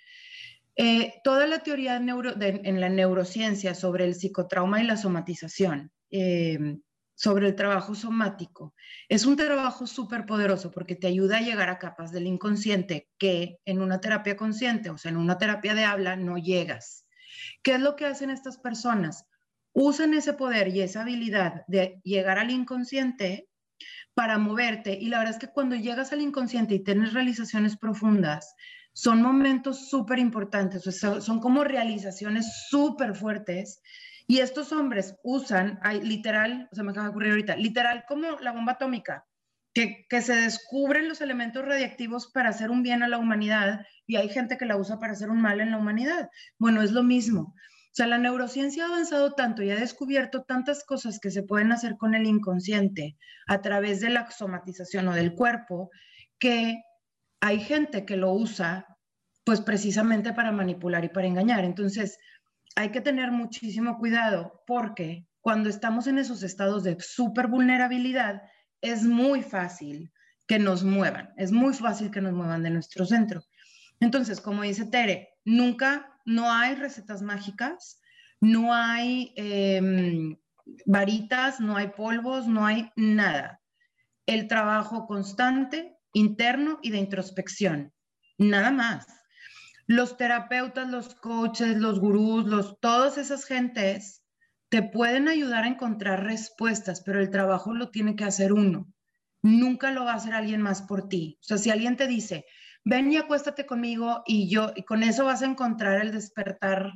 eh, 0.77 1.21
toda 1.25 1.47
la 1.47 1.61
teoría 1.61 1.97
en 1.97 2.81
la 2.81 2.89
neurociencia 2.91 3.75
sobre 3.75 4.05
el 4.05 4.15
psicotrauma 4.15 4.83
y 4.83 4.87
la 4.87 4.99
somatización, 4.99 5.91
eh, 6.11 6.79
sobre 7.15 7.47
el 7.47 7.57
trabajo 7.57 7.95
somático, 7.95 8.75
es 9.09 9.25
un 9.25 9.37
trabajo 9.37 9.87
súper 9.87 10.27
poderoso 10.27 10.71
porque 10.71 10.95
te 10.95 11.07
ayuda 11.07 11.39
a 11.39 11.41
llegar 11.41 11.71
a 11.71 11.79
capas 11.79 12.13
del 12.13 12.27
inconsciente 12.27 13.09
que 13.17 13.59
en 13.65 13.81
una 13.81 14.03
terapia 14.03 14.37
consciente, 14.37 14.91
o 14.91 14.99
sea, 14.99 15.11
en 15.11 15.17
una 15.17 15.39
terapia 15.39 15.75
de 15.75 15.85
habla, 15.85 16.15
no 16.17 16.37
llegas. 16.37 17.07
¿Qué 17.63 17.73
es 17.73 17.81
lo 17.81 17.97
que 17.97 18.05
hacen 18.05 18.29
estas 18.29 18.59
personas? 18.59 19.25
Usan 19.73 20.13
ese 20.13 20.35
poder 20.35 20.69
y 20.69 20.83
esa 20.83 21.03
habilidad 21.03 21.65
de 21.69 22.01
llegar 22.05 22.39
al 22.39 22.51
inconsciente 22.51 23.49
para 24.13 24.39
moverte. 24.39 24.99
Y 24.99 25.09
la 25.09 25.19
verdad 25.19 25.35
es 25.35 25.41
que 25.41 25.53
cuando 25.53 25.77
llegas 25.77 26.13
al 26.13 26.21
inconsciente 26.21 26.75
y 26.75 26.85
tienes 26.85 27.13
realizaciones 27.13 27.77
profundas, 27.77 28.55
son 28.97 29.21
momentos 29.21 29.91
súper 29.91 30.19
importantes, 30.19 30.83
son 31.21 31.39
como 31.39 31.65
realizaciones 31.65 32.67
súper 32.71 33.15
fuertes. 33.15 33.83
Y 34.27 34.39
estos 34.39 34.73
hombres 34.73 35.17
usan, 35.23 35.79
hay, 35.83 36.01
literal, 36.01 36.71
o 36.73 36.75
sea, 36.75 36.83
me 36.83 36.93
acaba 36.93 37.05
de 37.05 37.11
ocurrir 37.11 37.31
ahorita, 37.33 37.57
literal 37.57 38.07
como 38.09 38.41
la 38.41 38.53
bomba 38.53 38.73
atómica, 38.73 39.27
que, 39.75 40.07
que, 40.09 40.23
se 40.23 40.35
descubren 40.35 41.11
los 41.11 41.21
elementos 41.21 41.63
radiactivos 41.63 42.33
para 42.33 42.49
hacer 42.49 42.71
un 42.71 42.83
bien 42.83 43.03
a 43.03 43.09
la 43.09 43.19
humanidad 43.19 43.85
y 44.07 44.17
hay 44.17 44.31
gente 44.31 44.57
que 44.57 44.65
la 44.65 44.79
usa 44.79 44.99
para 44.99 45.13
hacer 45.13 45.29
un 45.29 45.43
mal 45.43 45.61
en 45.61 45.73
la 45.73 45.79
humanidad. 45.79 46.31
Bueno, 46.59 46.81
es 46.81 46.93
lo 46.93 47.03
mismo. 47.03 47.43
O 47.53 47.93
sea, 47.93 48.07
la 48.07 48.17
neurociencia 48.17 48.85
ha 48.85 48.89
avanzado 48.89 49.35
tanto 49.35 49.63
y 49.63 49.71
ha 49.71 49.77
descubierto 49.77 50.45
tantas 50.45 50.85
cosas 50.85 51.21
que 51.21 51.31
se 51.31 51.43
pueden 51.43 51.71
hacer 51.71 51.99
con 51.99 52.15
el 52.15 52.25
inconsciente 52.25 53.19
a 53.47 53.61
través 53.61 54.01
de 54.01 54.09
la 54.09 54.31
somatización 54.31 55.07
o 55.09 55.15
del 55.15 55.35
cuerpo, 55.35 55.91
que 56.39 56.81
hay 57.47 57.61
gente 57.61 58.05
que 58.05 58.17
lo 58.17 58.33
usa 58.33 58.99
pues 59.45 59.61
precisamente 59.61 60.33
para 60.33 60.51
manipular 60.51 61.05
y 61.05 61.09
para 61.09 61.29
engañar. 61.29 61.65
Entonces, 61.65 62.19
hay 62.75 62.91
que 62.91 63.01
tener 63.01 63.31
muchísimo 63.31 63.99
cuidado 63.99 64.65
porque 64.67 65.29
cuando 65.41 65.69
estamos 65.69 66.09
en 66.09 66.19
esos 66.19 66.43
estados 66.43 66.83
de 66.83 66.97
súper 66.99 67.47
vulnerabilidad, 67.47 68.43
es 68.81 69.05
muy 69.05 69.43
fácil 69.43 70.13
que 70.49 70.59
nos 70.59 70.83
muevan, 70.83 71.33
es 71.37 71.53
muy 71.53 71.73
fácil 71.73 72.11
que 72.11 72.21
nos 72.21 72.33
muevan 72.33 72.65
de 72.65 72.71
nuestro 72.71 73.07
centro. 73.07 73.45
Entonces, 74.01 74.41
como 74.41 74.63
dice 74.63 74.87
Tere, 74.87 75.29
nunca, 75.45 76.19
no 76.25 76.53
hay 76.53 76.75
recetas 76.75 77.23
mágicas, 77.23 78.01
no 78.41 78.75
hay 78.75 79.33
em, 79.37 80.37
varitas, 80.85 81.61
no 81.61 81.77
hay 81.77 81.89
polvos, 81.91 82.49
no 82.49 82.67
hay 82.67 82.91
nada. 82.97 83.61
El 84.27 84.49
trabajo 84.49 85.07
constante, 85.07 85.96
interno 86.17 86.79
y 86.83 86.91
de 86.91 86.99
introspección. 86.99 87.93
Nada 88.39 88.71
más. 88.71 89.07
Los 89.87 90.17
terapeutas, 90.17 90.89
los 90.89 91.15
coaches, 91.15 91.77
los 91.77 92.01
gurús, 92.01 92.47
los, 92.47 92.81
todas 92.81 93.19
esas 93.19 93.45
gentes 93.45 94.25
te 94.69 94.83
pueden 94.83 95.29
ayudar 95.29 95.65
a 95.65 95.69
encontrar 95.69 96.25
respuestas, 96.25 97.03
pero 97.03 97.21
el 97.21 97.31
trabajo 97.31 97.75
lo 97.75 97.91
tiene 97.91 98.17
que 98.17 98.25
hacer 98.25 98.53
uno. 98.53 98.89
Nunca 99.43 99.93
lo 99.93 100.05
va 100.05 100.13
a 100.13 100.17
hacer 100.17 100.33
alguien 100.33 100.63
más 100.63 100.83
por 100.83 101.09
ti. 101.09 101.39
O 101.43 101.45
sea, 101.45 101.59
si 101.59 101.71
alguien 101.71 101.97
te 101.97 102.09
dice, 102.09 102.47
ven 102.83 103.13
y 103.13 103.19
acuéstate 103.19 103.67
conmigo 103.67 104.23
y 104.27 104.49
yo, 104.49 104.73
y 104.75 104.85
con 104.85 105.03
eso 105.03 105.27
vas 105.27 105.43
a 105.43 105.47
encontrar 105.47 106.01
el 106.01 106.13
despertar. 106.13 106.93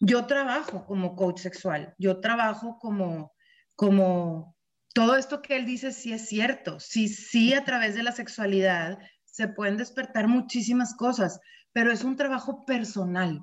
Yo 0.00 0.26
trabajo 0.26 0.84
como 0.84 1.14
coach 1.14 1.38
sexual, 1.38 1.94
yo 1.96 2.20
trabajo 2.20 2.76
como, 2.80 3.32
como, 3.76 4.56
todo 4.92 5.16
esto 5.16 5.42
que 5.42 5.56
él 5.56 5.64
dice 5.64 5.92
sí 5.92 6.12
es 6.12 6.28
cierto, 6.28 6.78
sí, 6.80 7.08
sí 7.08 7.54
a 7.54 7.64
través 7.64 7.94
de 7.94 8.02
la 8.02 8.12
sexualidad 8.12 8.98
se 9.24 9.48
pueden 9.48 9.76
despertar 9.76 10.28
muchísimas 10.28 10.94
cosas, 10.94 11.40
pero 11.72 11.90
es 11.90 12.04
un 12.04 12.16
trabajo 12.16 12.64
personal. 12.66 13.40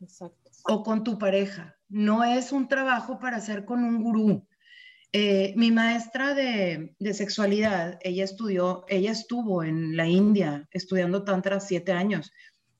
Exacto. 0.00 0.50
O 0.64 0.82
con 0.82 1.04
tu 1.04 1.18
pareja. 1.18 1.76
No 1.88 2.24
es 2.24 2.52
un 2.52 2.68
trabajo 2.68 3.18
para 3.18 3.36
hacer 3.36 3.64
con 3.64 3.84
un 3.84 4.02
gurú. 4.02 4.46
Eh, 5.12 5.54
mi 5.56 5.70
maestra 5.70 6.34
de, 6.34 6.94
de, 6.98 7.14
sexualidad, 7.14 7.98
ella 8.02 8.24
estudió, 8.24 8.84
ella 8.88 9.12
estuvo 9.12 9.62
en 9.62 9.96
la 9.96 10.06
India 10.06 10.68
estudiando 10.72 11.24
tantra 11.24 11.60
siete 11.60 11.92
años 11.92 12.32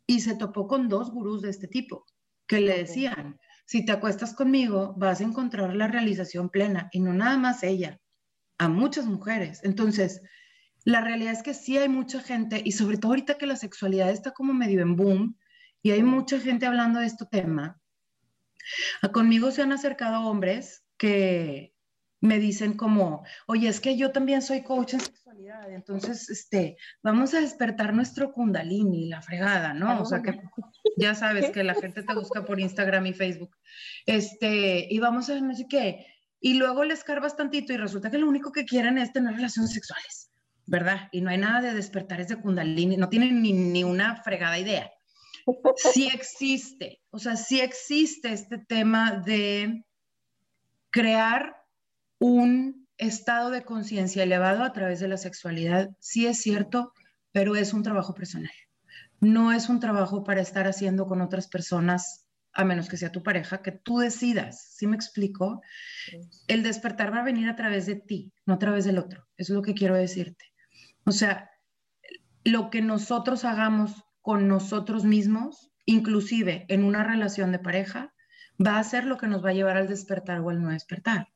y 0.07 0.21
se 0.21 0.37
topó 0.37 0.67
con 0.67 0.89
dos 0.89 1.11
gurús 1.11 1.43
de 1.43 1.51
este 1.51 1.69
tipo 1.69 2.05
que 2.47 2.61
le 2.61 2.79
decían, 2.79 3.39
si 3.67 3.85
te 3.85 3.93
acuestas 3.93 4.35
conmigo 4.35 4.95
vas 4.97 5.21
a 5.21 5.25
encontrar 5.25 5.75
la 5.75 5.89
realización 5.89 6.49
plena 6.49 6.89
y 6.93 7.01
no 7.01 7.13
nada 7.13 7.37
más 7.37 7.63
ella, 7.63 8.01
a 8.59 8.69
muchas 8.69 9.07
mujeres. 9.07 9.61
Entonces, 9.65 10.23
la 10.85 11.01
realidad 11.01 11.33
es 11.33 11.43
que 11.43 11.55
sí 11.55 11.77
hay 11.77 11.89
mucha 11.89 12.21
gente, 12.21 12.63
y 12.65 12.73
sobre 12.73 12.97
todo 12.97 13.13
ahorita 13.13 13.39
que 13.39 13.47
la 13.47 13.57
sexualidad 13.57 14.11
está 14.11 14.31
como 14.31 14.55
medio 14.55 14.81
en 14.83 14.97
boom, 14.97 15.39
y 15.83 15.91
hay 15.91 16.03
mucha 16.03 16.39
gente 16.41 16.67
hablando 16.67 17.01
de 17.01 17.07
este 17.07 17.27
tema, 17.27 17.81
a 19.03 19.09
conmigo 19.09 19.51
se 19.51 19.63
han 19.63 19.73
acercado 19.73 20.29
hombres 20.29 20.85
que 20.97 21.75
me 22.21 22.39
dicen 22.39 22.75
como, 22.75 23.25
oye, 23.47 23.69
es 23.69 23.81
que 23.81 23.97
yo 23.97 24.11
también 24.11 24.43
soy 24.43 24.63
coach 24.63 24.95
en 24.95 25.01
sexualidad, 25.01 25.71
entonces, 25.71 26.31
este, 26.31 26.77
vamos 27.03 27.35
a 27.35 27.41
despertar 27.41 27.93
nuestro 27.93 28.33
kundalini, 28.33 29.09
la 29.09 29.23
fregada, 29.23 29.75
¿no? 29.75 30.01
O 30.01 30.05
sea, 30.05 30.23
que 30.23 30.31
ya 30.97 31.15
sabes 31.15 31.51
que 31.51 31.63
la 31.63 31.75
gente 31.75 32.03
te 32.03 32.15
busca 32.15 32.45
por 32.45 32.59
Instagram 32.59 33.07
y 33.07 33.13
Facebook, 33.13 33.57
este, 34.07 34.87
y 34.89 34.99
vamos 34.99 35.29
a 35.31 35.41
no 35.41 35.55
sé 35.55 35.67
qué, 35.69 36.07
y 36.47 36.55
luego 36.55 36.85
les 36.85 37.03
carbas 37.03 37.37
tantito 37.37 37.73
y 37.73 37.76
resulta 37.76 38.11
que 38.11 38.19
lo 38.19 38.29
único 38.29 38.53
que 38.53 38.65
quieren 38.65 38.99
es 38.99 39.12
tener 39.12 39.35
relaciones 39.35 39.73
sexuales. 39.73 40.31
¿verdad? 40.67 41.09
Y 41.12 41.21
no 41.21 41.31
hay 41.31 41.38
nada 41.38 41.61
de 41.61 41.75
despertar 41.75 42.21
ese 42.21 42.37
kundalini, 42.37 42.97
no 42.97 43.09
tienen 43.09 43.41
ni, 43.41 43.85
una 43.85 44.23
fregada 44.23 44.59
idea. 44.59 44.91
Sí 45.76 46.09
existe, 46.12 47.00
o 47.11 47.19
sea, 47.19 47.37
sí 47.37 47.61
existe 47.61 48.33
este 48.33 48.59
tema 48.59 49.23
de 49.25 49.85
crear 50.91 51.57
un 52.19 52.88
estado 52.99 53.50
de 53.50 53.62
conciencia 53.62 54.25
elevado 54.25 54.65
a 54.65 54.73
través 54.73 54.99
de 54.99 55.09
la 55.09 55.17
sexualidad. 55.17 55.91
Sí 56.00 56.26
es 56.26 56.38
cierto, 56.41 56.93
pero 57.31 57.55
es 57.55 57.73
un 57.73 57.85
trabajo 57.85 58.15
personal. 58.15 58.50
No 59.21 59.53
es 59.53 59.69
un 59.69 59.79
trabajo 59.79 60.25
para 60.25 60.41
estar 60.41 60.67
haciendo 60.67 61.07
con 61.07 61.21
otras 61.21 61.47
personas, 61.47 62.25
a 62.57 62.65
menos 62.65 62.89
que 62.89 62.97
sea 62.97 63.13
tu 63.13 63.23
pareja, 63.23 63.63
que 63.63 63.71
tú 63.71 63.99
decidas. 63.99 64.73
¿Sí 64.77 64.87
me 64.87 64.97
explico? 64.97 65.63
El 66.49 66.63
despertar 66.63 67.13
va 67.13 67.21
a 67.21 67.25
venir 67.25 67.49
a 67.49 67.57
través 67.57 67.85
de 67.85 67.97
ti, 67.97 68.33
no 68.47 68.55
a 68.55 68.59
través 68.59 68.87
del 68.87 68.99
otro. 68.99 69.29
Eso 69.37 69.53
es 69.53 69.57
lo 69.57 69.63
que 69.63 69.75
quiero 69.75 69.95
decirte. 69.95 70.47
O 71.05 71.13
sea, 71.13 71.51
lo 72.45 72.71
que 72.71 72.81
nosotros 72.81 73.45
hagamos 73.45 74.05
con 74.23 74.49
nosotros 74.49 75.05
mismos, 75.05 75.71
inclusive 75.85 76.65
en 76.69 76.83
una 76.83 77.05
relación 77.05 77.53
de 77.53 77.59
pareja, 77.59 78.15
va 78.65 78.79
a 78.79 78.85
ser 78.85 79.05
lo 79.05 79.19
que 79.19 79.27
nos 79.27 79.45
va 79.45 79.51
a 79.51 79.55
llevar 79.55 79.77
al 79.77 79.89
despertar 79.89 80.41
o 80.41 80.49
al 80.49 80.63
no 80.63 80.71
despertar. 80.71 81.29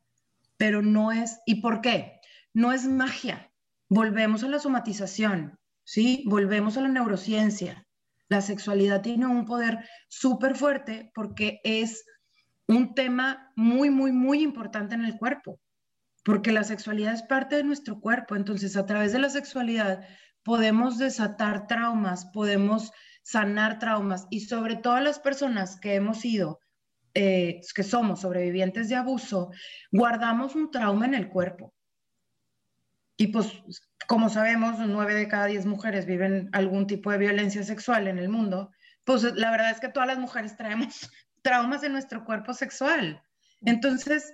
Pero 0.56 0.80
no 0.80 1.12
es, 1.12 1.38
¿y 1.44 1.60
por 1.60 1.82
qué? 1.82 2.20
No 2.54 2.72
es 2.72 2.86
magia. 2.86 3.52
Volvemos 3.90 4.42
a 4.42 4.48
la 4.48 4.58
somatización, 4.58 5.58
¿sí? 5.84 6.24
Volvemos 6.26 6.78
a 6.78 6.80
la 6.80 6.88
neurociencia. 6.88 7.86
La 8.30 8.40
sexualidad 8.40 9.02
tiene 9.02 9.26
un 9.26 9.44
poder 9.44 9.86
súper 10.08 10.56
fuerte 10.56 11.10
porque 11.14 11.60
es 11.64 12.06
un 12.66 12.94
tema 12.94 13.52
muy, 13.56 13.90
muy, 13.90 14.12
muy 14.12 14.42
importante 14.42 14.94
en 14.94 15.04
el 15.04 15.18
cuerpo 15.18 15.60
porque 16.24 16.52
la 16.52 16.64
sexualidad 16.64 17.14
es 17.14 17.22
parte 17.22 17.56
de 17.56 17.64
nuestro 17.64 18.00
cuerpo, 18.00 18.36
entonces 18.36 18.76
a 18.76 18.86
través 18.86 19.12
de 19.12 19.18
la 19.18 19.30
sexualidad 19.30 20.06
podemos 20.42 20.98
desatar 20.98 21.66
traumas, 21.66 22.26
podemos 22.26 22.92
sanar 23.22 23.78
traumas 23.78 24.26
y 24.30 24.40
sobre 24.40 24.76
todo 24.76 25.00
las 25.00 25.18
personas 25.18 25.78
que 25.80 25.94
hemos 25.94 26.20
sido, 26.20 26.60
eh, 27.14 27.60
que 27.74 27.82
somos 27.82 28.20
sobrevivientes 28.20 28.88
de 28.88 28.96
abuso, 28.96 29.50
guardamos 29.90 30.54
un 30.54 30.70
trauma 30.70 31.06
en 31.06 31.14
el 31.14 31.28
cuerpo. 31.28 31.74
Y 33.20 33.26
pues, 33.26 33.52
como 34.08 34.30
sabemos, 34.30 34.78
nueve 34.78 35.12
de 35.14 35.28
cada 35.28 35.44
diez 35.44 35.66
mujeres 35.66 36.06
viven 36.06 36.48
algún 36.52 36.86
tipo 36.86 37.12
de 37.12 37.18
violencia 37.18 37.62
sexual 37.62 38.08
en 38.08 38.18
el 38.18 38.30
mundo. 38.30 38.70
Pues 39.04 39.22
la 39.22 39.50
verdad 39.50 39.72
es 39.72 39.78
que 39.78 39.90
todas 39.90 40.06
las 40.06 40.18
mujeres 40.18 40.56
traemos 40.56 41.10
traumas 41.42 41.82
en 41.82 41.92
nuestro 41.92 42.24
cuerpo 42.24 42.54
sexual. 42.54 43.22
Entonces, 43.60 44.32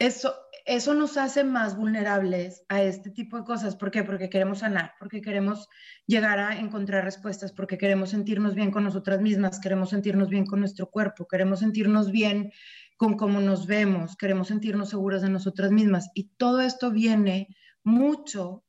eso, 0.00 0.34
eso 0.66 0.94
nos 0.94 1.16
hace 1.18 1.44
más 1.44 1.76
vulnerables 1.76 2.64
a 2.68 2.82
este 2.82 3.10
tipo 3.10 3.36
de 3.36 3.44
cosas. 3.44 3.76
¿Por 3.76 3.92
qué? 3.92 4.02
Porque 4.02 4.28
queremos 4.28 4.58
sanar, 4.58 4.94
porque 4.98 5.22
queremos 5.22 5.68
llegar 6.08 6.40
a 6.40 6.58
encontrar 6.58 7.04
respuestas, 7.04 7.52
porque 7.52 7.78
queremos 7.78 8.10
sentirnos 8.10 8.56
bien 8.56 8.72
con 8.72 8.82
nosotras 8.82 9.20
mismas, 9.20 9.60
queremos 9.60 9.90
sentirnos 9.90 10.30
bien 10.30 10.46
con 10.46 10.58
nuestro 10.58 10.90
cuerpo, 10.90 11.28
queremos 11.28 11.60
sentirnos 11.60 12.10
bien 12.10 12.50
con 12.96 13.16
cómo 13.16 13.38
nos 13.38 13.68
vemos, 13.68 14.16
queremos 14.16 14.48
sentirnos 14.48 14.90
seguras 14.90 15.22
de 15.22 15.30
nosotras 15.30 15.70
mismas. 15.70 16.10
Y 16.12 16.30
todo 16.36 16.60
esto 16.60 16.90
viene 16.90 17.54
mucho 17.84 18.64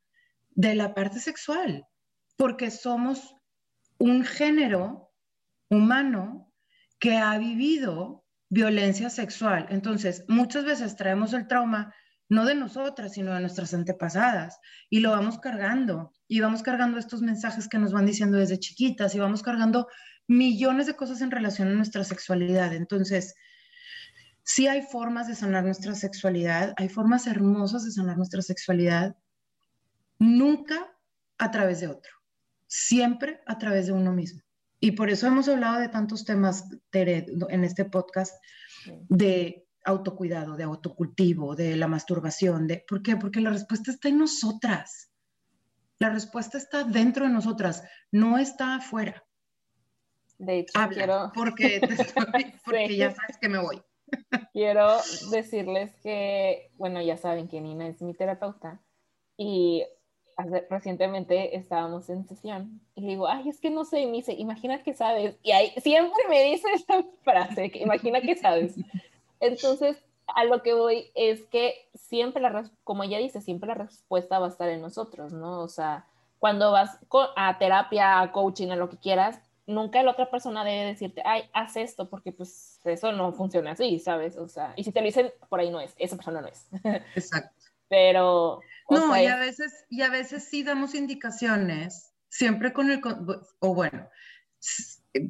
de 0.51 0.75
la 0.75 0.93
parte 0.93 1.19
sexual, 1.19 1.85
porque 2.37 2.71
somos 2.71 3.35
un 3.97 4.23
género 4.23 5.11
humano 5.69 6.51
que 6.99 7.17
ha 7.17 7.37
vivido 7.37 8.25
violencia 8.49 9.09
sexual. 9.09 9.67
Entonces, 9.69 10.25
muchas 10.27 10.65
veces 10.65 10.95
traemos 10.95 11.33
el 11.33 11.47
trauma 11.47 11.93
no 12.29 12.45
de 12.45 12.55
nosotras, 12.55 13.13
sino 13.13 13.33
de 13.33 13.41
nuestras 13.41 13.73
antepasadas, 13.73 14.59
y 14.89 15.01
lo 15.01 15.11
vamos 15.11 15.37
cargando, 15.39 16.13
y 16.29 16.39
vamos 16.39 16.63
cargando 16.63 16.97
estos 16.97 17.21
mensajes 17.21 17.67
que 17.67 17.77
nos 17.77 17.91
van 17.91 18.05
diciendo 18.05 18.37
desde 18.37 18.57
chiquitas, 18.57 19.15
y 19.15 19.19
vamos 19.19 19.43
cargando 19.43 19.87
millones 20.27 20.87
de 20.87 20.95
cosas 20.95 21.21
en 21.21 21.31
relación 21.31 21.67
a 21.67 21.73
nuestra 21.73 22.05
sexualidad. 22.05 22.73
Entonces, 22.73 23.35
sí 24.43 24.67
hay 24.67 24.81
formas 24.81 25.27
de 25.27 25.36
sanar 25.36 25.63
nuestra 25.63 25.95
sexualidad, 25.95 26.74
hay 26.77 26.89
formas 26.89 27.27
hermosas 27.27 27.86
de 27.86 27.91
sanar 27.91 28.17
nuestra 28.17 28.41
sexualidad, 28.41 29.15
nunca 30.19 30.95
a 31.38 31.51
través 31.51 31.79
de 31.79 31.88
otro, 31.88 32.12
siempre 32.67 33.41
a 33.48 33.57
través 33.57 33.88
de 33.88 33.93
uno 33.93 34.13
mismo. 34.13 34.41
Y 34.79 34.91
por 34.91 35.10
eso 35.12 35.27
hemos 35.27 35.48
hablado 35.48 35.79
de 35.79 35.89
tantos 35.89 36.25
temas, 36.25 36.65
en 36.91 37.63
este 37.63 37.86
podcast, 37.86 38.36
de 39.10 39.67
autocuidado, 39.83 40.57
de 40.57 40.63
autocultivo, 40.63 41.55
de 41.55 41.75
la 41.75 41.88
masturbación. 41.88 42.67
De, 42.67 42.83
¿Por 42.88 43.03
qué? 43.03 43.15
Porque 43.15 43.41
la 43.41 43.51
respuesta 43.51 43.91
está 43.91 44.10
en 44.10 44.17
nosotras. 44.17 45.12
La 46.00 46.10
respuesta 46.10 46.57
está 46.57 46.83
dentro 46.83 47.25
de 47.25 47.31
nosotras, 47.31 47.83
no 48.12 48.39
está 48.39 48.75
afuera. 48.75 49.24
De 50.39 50.60
hecho, 50.60 50.74
quiero... 50.89 51.31
Porque, 51.36 51.79
porque 52.65 52.98
ya 52.98 53.13
sabes 53.13 53.38
que 53.39 53.50
me 53.50 53.60
voy. 53.60 53.83
Quiero 54.53 54.97
decirles 55.31 55.93
que, 56.03 56.71
bueno, 56.77 57.01
ya 57.01 57.17
saben 57.17 57.47
que 57.47 57.61
Nina 57.61 57.87
es 57.87 58.01
mi 58.01 58.13
terapeuta 58.13 58.79
y 59.37 59.83
recientemente 60.69 61.55
estábamos 61.55 62.09
en 62.09 62.27
sesión 62.27 62.81
y 62.95 63.05
digo, 63.05 63.27
ay, 63.27 63.49
es 63.49 63.59
que 63.59 63.69
no 63.69 63.85
sé, 63.85 64.01
y 64.01 64.05
me 64.05 64.17
dice, 64.17 64.33
imagina 64.33 64.83
que 64.83 64.93
sabes. 64.93 65.37
Y 65.43 65.51
ahí 65.51 65.71
siempre 65.81 66.23
me 66.29 66.43
dice 66.43 66.67
esa 66.73 67.03
frase, 67.23 67.71
que 67.71 67.79
imagina 67.79 68.21
que 68.21 68.35
sabes. 68.35 68.75
Entonces, 69.39 69.97
a 70.27 70.43
lo 70.45 70.61
que 70.61 70.73
voy 70.73 71.11
es 71.15 71.41
que 71.47 71.89
siempre, 71.93 72.41
la, 72.41 72.69
como 72.83 73.03
ella 73.03 73.17
dice, 73.17 73.41
siempre 73.41 73.67
la 73.67 73.75
respuesta 73.75 74.39
va 74.39 74.47
a 74.47 74.49
estar 74.49 74.69
en 74.69 74.81
nosotros, 74.81 75.33
¿no? 75.33 75.61
O 75.61 75.67
sea, 75.67 76.05
cuando 76.39 76.71
vas 76.71 76.97
a 77.35 77.57
terapia, 77.57 78.21
a 78.21 78.31
coaching, 78.31 78.69
a 78.69 78.75
lo 78.75 78.89
que 78.89 78.97
quieras, 78.97 79.39
nunca 79.67 80.03
la 80.03 80.11
otra 80.11 80.29
persona 80.29 80.63
debe 80.63 80.85
decirte, 80.85 81.21
ay, 81.25 81.43
haz 81.53 81.77
esto, 81.77 82.09
porque 82.09 82.31
pues 82.31 82.79
eso 82.83 83.11
no 83.11 83.33
funciona 83.33 83.71
así, 83.71 83.99
¿sabes? 83.99 84.37
O 84.37 84.47
sea, 84.47 84.73
y 84.75 84.83
si 84.83 84.91
te 84.91 84.99
lo 84.99 85.05
dicen, 85.05 85.31
por 85.49 85.59
ahí 85.59 85.69
no 85.69 85.79
es, 85.79 85.93
esa 85.97 86.15
persona 86.15 86.41
no 86.41 86.47
es. 86.47 86.67
Exacto. 87.15 87.55
Pero 87.87 88.61
no, 88.89 89.17
y 89.17 89.25
a 89.25 89.37
veces, 89.37 89.85
y 89.89 90.01
a 90.01 90.09
veces 90.09 90.45
sí 90.45 90.63
damos 90.63 90.95
indicaciones, 90.95 92.13
siempre 92.29 92.73
con 92.73 92.89
el, 92.89 93.01
o 93.59 93.73
bueno, 93.73 94.09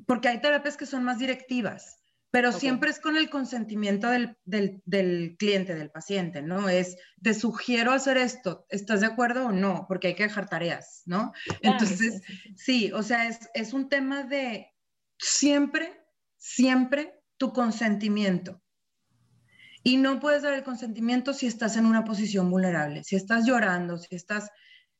porque 0.05 0.27
hay 0.27 0.41
terapias 0.41 0.77
que 0.77 0.85
son 0.85 1.03
más 1.03 1.19
directivas, 1.19 2.00
pero 2.31 2.53
siempre 2.53 2.89
es 2.89 2.99
con 2.99 3.17
el 3.17 3.29
consentimiento 3.29 4.09
del, 4.09 4.37
del, 4.45 5.35
cliente, 5.37 5.75
del 5.75 5.91
paciente, 5.91 6.41
¿no? 6.41 6.69
Es, 6.69 6.97
te 7.21 7.33
sugiero 7.33 7.91
hacer 7.91 8.17
esto, 8.17 8.65
¿estás 8.69 9.01
de 9.01 9.07
acuerdo 9.07 9.47
o 9.47 9.51
no? 9.51 9.85
Porque 9.87 10.07
hay 10.07 10.15
que 10.15 10.23
dejar 10.23 10.49
tareas, 10.49 11.03
¿no? 11.05 11.33
Entonces, 11.61 12.21
sí, 12.55 12.91
o 12.93 13.03
sea, 13.03 13.27
es, 13.27 13.49
es 13.53 13.73
un 13.73 13.89
tema 13.89 14.23
de 14.23 14.73
siempre, 15.19 16.05
siempre 16.37 17.21
tu 17.37 17.51
consentimiento. 17.51 18.61
Y 19.83 19.97
no 19.97 20.19
puedes 20.19 20.43
dar 20.43 20.53
el 20.53 20.63
consentimiento 20.63 21.33
si 21.33 21.47
estás 21.47 21.75
en 21.75 21.85
una 21.85 22.05
posición 22.05 22.49
vulnerable, 22.49 23.03
si 23.03 23.17
estás 23.17 23.45
llorando, 23.45 23.97
si 23.97 24.15
estás... 24.15 24.49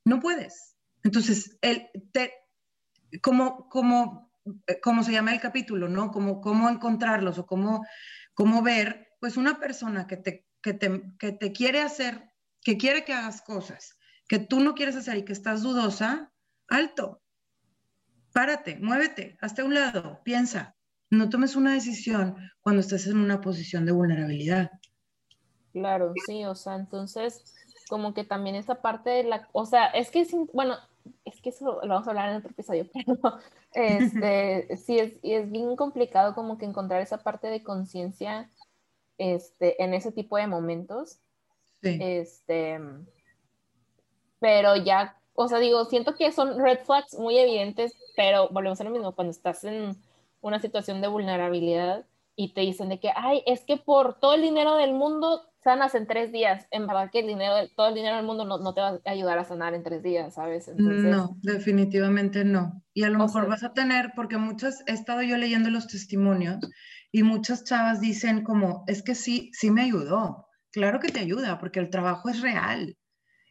No 0.04 0.20
puedes. 0.20 0.76
Entonces, 1.04 1.56
el, 1.62 1.88
te, 2.12 2.32
como, 3.22 3.68
como 3.68 4.31
cómo 4.82 5.02
se 5.02 5.12
llama 5.12 5.32
el 5.32 5.40
capítulo, 5.40 5.88
¿no? 5.88 6.10
Como 6.10 6.40
cómo 6.40 6.68
encontrarlos 6.68 7.38
o 7.38 7.46
cómo, 7.46 7.84
cómo 8.34 8.62
ver, 8.62 9.08
pues 9.20 9.36
una 9.36 9.58
persona 9.58 10.06
que 10.06 10.16
te, 10.16 10.46
que, 10.62 10.74
te, 10.74 11.02
que 11.18 11.32
te 11.32 11.52
quiere 11.52 11.80
hacer, 11.80 12.32
que 12.62 12.76
quiere 12.76 13.04
que 13.04 13.12
hagas 13.12 13.42
cosas 13.42 13.98
que 14.32 14.38
tú 14.38 14.60
no 14.60 14.74
quieres 14.74 14.96
hacer 14.96 15.18
y 15.18 15.24
que 15.26 15.34
estás 15.34 15.62
dudosa, 15.62 16.32
alto, 16.66 17.20
párate, 18.32 18.78
muévete, 18.80 19.36
hazte 19.42 19.60
a 19.60 19.66
un 19.66 19.74
lado, 19.74 20.22
piensa, 20.24 20.74
no 21.10 21.28
tomes 21.28 21.54
una 21.54 21.74
decisión 21.74 22.36
cuando 22.62 22.80
estés 22.80 23.06
en 23.08 23.18
una 23.18 23.42
posición 23.42 23.84
de 23.84 23.92
vulnerabilidad. 23.92 24.70
Claro, 25.72 26.14
sí, 26.24 26.46
o 26.46 26.54
sea, 26.54 26.76
entonces, 26.76 27.44
como 27.90 28.14
que 28.14 28.24
también 28.24 28.56
esa 28.56 28.80
parte 28.80 29.10
de 29.10 29.24
la, 29.24 29.50
o 29.52 29.66
sea, 29.66 29.88
es 29.88 30.10
que, 30.10 30.26
bueno, 30.54 30.76
es 31.24 31.40
que 31.40 31.50
eso 31.50 31.80
lo 31.82 31.88
vamos 31.88 32.06
a 32.06 32.10
hablar 32.10 32.30
en 32.30 32.36
otro 32.36 32.50
episodio, 32.50 32.86
pero 32.92 33.38
este, 33.72 34.76
sí, 34.84 34.98
es, 34.98 35.14
es 35.22 35.50
bien 35.50 35.76
complicado 35.76 36.34
como 36.34 36.58
que 36.58 36.66
encontrar 36.66 37.00
esa 37.00 37.18
parte 37.18 37.48
de 37.48 37.62
conciencia 37.62 38.50
este, 39.18 39.82
en 39.82 39.94
ese 39.94 40.12
tipo 40.12 40.36
de 40.36 40.46
momentos. 40.46 41.18
Sí. 41.82 41.98
Este, 42.00 42.78
pero 44.38 44.76
ya, 44.76 45.16
o 45.34 45.48
sea, 45.48 45.58
digo, 45.58 45.84
siento 45.86 46.14
que 46.14 46.32
son 46.32 46.58
red 46.58 46.80
flags 46.84 47.18
muy 47.18 47.38
evidentes, 47.38 47.96
pero 48.16 48.48
volvemos 48.50 48.80
a 48.80 48.84
lo 48.84 48.90
mismo, 48.90 49.14
cuando 49.14 49.30
estás 49.30 49.64
en 49.64 49.96
una 50.40 50.60
situación 50.60 51.00
de 51.00 51.08
vulnerabilidad 51.08 52.04
y 52.34 52.52
te 52.52 52.62
dicen 52.62 52.88
de 52.88 52.98
que, 52.98 53.10
ay, 53.14 53.42
es 53.46 53.64
que 53.64 53.76
por 53.76 54.18
todo 54.18 54.34
el 54.34 54.42
dinero 54.42 54.74
del 54.74 54.92
mundo 54.92 55.51
sanas 55.62 55.94
en 55.94 56.06
tres 56.06 56.32
días. 56.32 56.66
En 56.70 56.86
verdad 56.86 57.10
que 57.10 57.20
el 57.20 57.26
dinero, 57.26 57.54
todo 57.76 57.88
el 57.88 57.94
dinero 57.94 58.16
del 58.16 58.26
mundo 58.26 58.44
no, 58.44 58.58
no, 58.58 58.74
te 58.74 58.80
va 58.80 59.00
a 59.04 59.10
ayudar 59.10 59.38
a 59.38 59.44
sanar 59.44 59.74
en 59.74 59.82
tres 59.82 60.02
días, 60.02 60.34
¿sabes? 60.34 60.70
no, 60.76 61.36
definitivamente 61.42 62.44
no. 62.44 62.82
Y 62.94 63.04
a 63.04 63.10
lo 63.10 63.18
mejor 63.18 63.48
vas 63.48 63.62
a 63.62 63.72
tener, 63.72 64.12
porque 64.14 64.36
muchas, 64.36 64.82
he 64.86 64.92
estado 64.92 65.22
yo 65.22 65.36
leyendo 65.36 65.70
los 65.70 65.86
testimonios 65.86 66.58
y 67.10 67.22
muchas 67.22 67.64
chavas 67.64 68.00
dicen 68.00 68.42
como, 68.42 68.84
es 68.86 69.02
que 69.02 69.14
sí, 69.14 69.50
sí 69.52 69.70
me 69.70 69.82
ayudó. 69.82 70.46
Claro 70.70 71.00
que 71.00 71.08
te 71.08 71.20
ayuda, 71.20 71.58
porque 71.58 71.80
el 71.80 71.90
trabajo 71.90 72.28
es 72.28 72.40
real. 72.40 72.96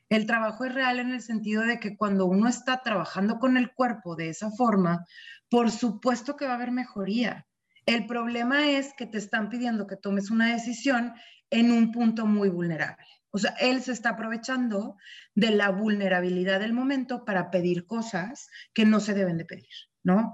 El 0.10 0.26
trabajo 0.26 0.66
es 0.66 0.74
real 0.74 1.00
en 1.00 1.12
el 1.12 1.22
sentido 1.22 1.64
de 1.64 1.80
que 1.80 1.96
cuando 1.96 2.26
uno 2.26 2.50
está 2.50 2.82
trabajando 2.82 3.40
con 3.40 3.56
el 3.56 3.72
cuerpo 3.74 4.16
de 4.16 4.30
esa 4.30 4.52
forma, 4.52 5.06
por 5.50 5.72
supuesto 5.72 6.36
que 6.36 6.46
va 6.46 6.52
a 6.52 6.56
haber 6.56 6.72
mejoría. 6.72 7.46
El 7.92 8.08
problema 8.08 8.70
es 8.70 8.94
que 8.94 9.06
te 9.06 9.18
están 9.18 9.50
pidiendo 9.50 9.86
que 9.86 9.98
tomes 9.98 10.32
una 10.32 10.54
decisión 10.54 11.14
en 11.50 11.74
un 11.74 11.92
punto 11.92 12.26
muy 12.26 12.48
vulnerable. 12.48 13.06
O 13.32 13.38
sea, 13.38 13.52
él 13.60 13.82
se 13.82 13.92
está 13.92 14.12
aprovechando 14.12 14.96
de 15.36 15.52
la 15.52 15.72
vulnerabilidad 15.72 16.62
del 16.62 16.72
momento 16.72 17.26
para 17.26 17.52
pedir 17.52 17.86
cosas 17.86 18.48
que 18.74 18.86
no 18.86 19.02
se 19.02 19.14
deben 19.14 19.38
de 19.38 19.44
pedir, 19.44 19.74
¿no? 20.04 20.32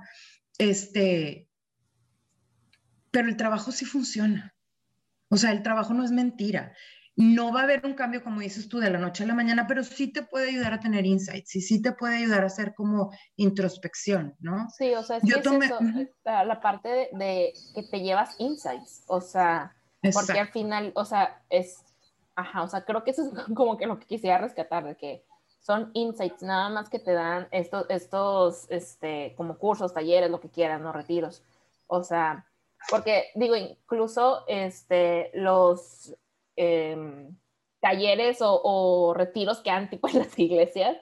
Este, 0.59 1.49
pero 3.09 3.27
el 3.27 3.37
trabajo 3.37 3.71
sí 3.71 3.85
funciona. 3.85 4.55
O 5.29 5.37
sea, 5.37 5.51
el 5.51 5.63
trabajo 5.63 5.95
no 5.95 6.03
es 6.03 6.11
mentira. 6.11 6.75
No 7.19 7.51
va 7.51 7.62
a 7.62 7.63
haber 7.63 7.84
un 7.84 7.95
cambio, 7.95 8.23
como 8.23 8.41
dices 8.41 8.69
tú, 8.69 8.77
de 8.77 8.91
la 8.91 8.99
noche 8.99 9.23
a 9.23 9.27
la 9.27 9.34
mañana, 9.34 9.65
pero 9.65 9.84
sí 9.84 10.13
te 10.13 10.21
puede 10.21 10.49
ayudar 10.49 10.73
a 10.73 10.80
tener 10.80 11.03
insights 11.03 11.56
y 11.56 11.62
sí 11.62 11.82
te 11.82 11.91
puede 11.91 12.17
ayudar 12.17 12.43
a 12.43 12.45
hacer 12.45 12.75
como 12.75 13.12
introspección, 13.38 14.36
¿no? 14.39 14.69
Sí, 14.69 14.93
o 14.93 15.01
sea, 15.01 15.17
es, 15.17 15.23
Yo 15.23 15.41
tomé... 15.41 15.65
eso, 15.65 15.80
la 16.23 16.62
parte 16.62 16.88
de, 16.88 17.10
de, 17.13 17.53
que 17.73 17.82
te 17.82 18.01
llevas 18.01 18.36
insights, 18.39 19.03
o 19.08 19.19
sea, 19.19 19.75
porque 20.13 20.39
al 20.39 20.49
final, 20.49 20.91
o 20.93 21.06
sea, 21.06 21.41
es, 21.49 21.84
ajá, 22.36 22.62
o 22.62 22.67
sea, 22.67 22.86
creo 22.86 23.03
que 23.03 23.10
eso 23.10 23.23
es 23.23 23.32
como 23.56 23.77
que 23.77 23.88
lo 23.88 23.99
que 23.99 24.06
quisiera 24.06 24.38
rescatar, 24.38 24.86
de 24.86 24.95
que 24.95 25.25
son 25.60 25.89
insights, 25.93 26.43
nada 26.43 26.69
más 26.69 26.88
que 26.88 26.99
te 26.99 27.13
dan 27.13 27.47
estos, 27.49 27.88
estos, 27.89 28.67
este, 28.69 29.34
como 29.36 29.58
cursos, 29.58 29.91
talleres, 29.91 30.30
lo 30.30 30.39
que 30.39 30.49
quieras, 30.49 30.80
no 30.80 30.93
retiros. 30.93 31.43
O 31.88 32.03
sea, 32.03 32.45
porque 32.91 33.25
digo, 33.34 33.56
incluso, 33.56 34.45
este, 34.47 35.32
los 35.34 36.15
em, 36.58 37.38
talleres 37.80 38.39
o, 38.41 39.13
retiros 39.15 39.62
que 39.62 39.70
han 39.70 39.89
tipo 39.89 40.10
en 40.10 40.20
las 40.20 40.38
iglesias, 40.38 40.98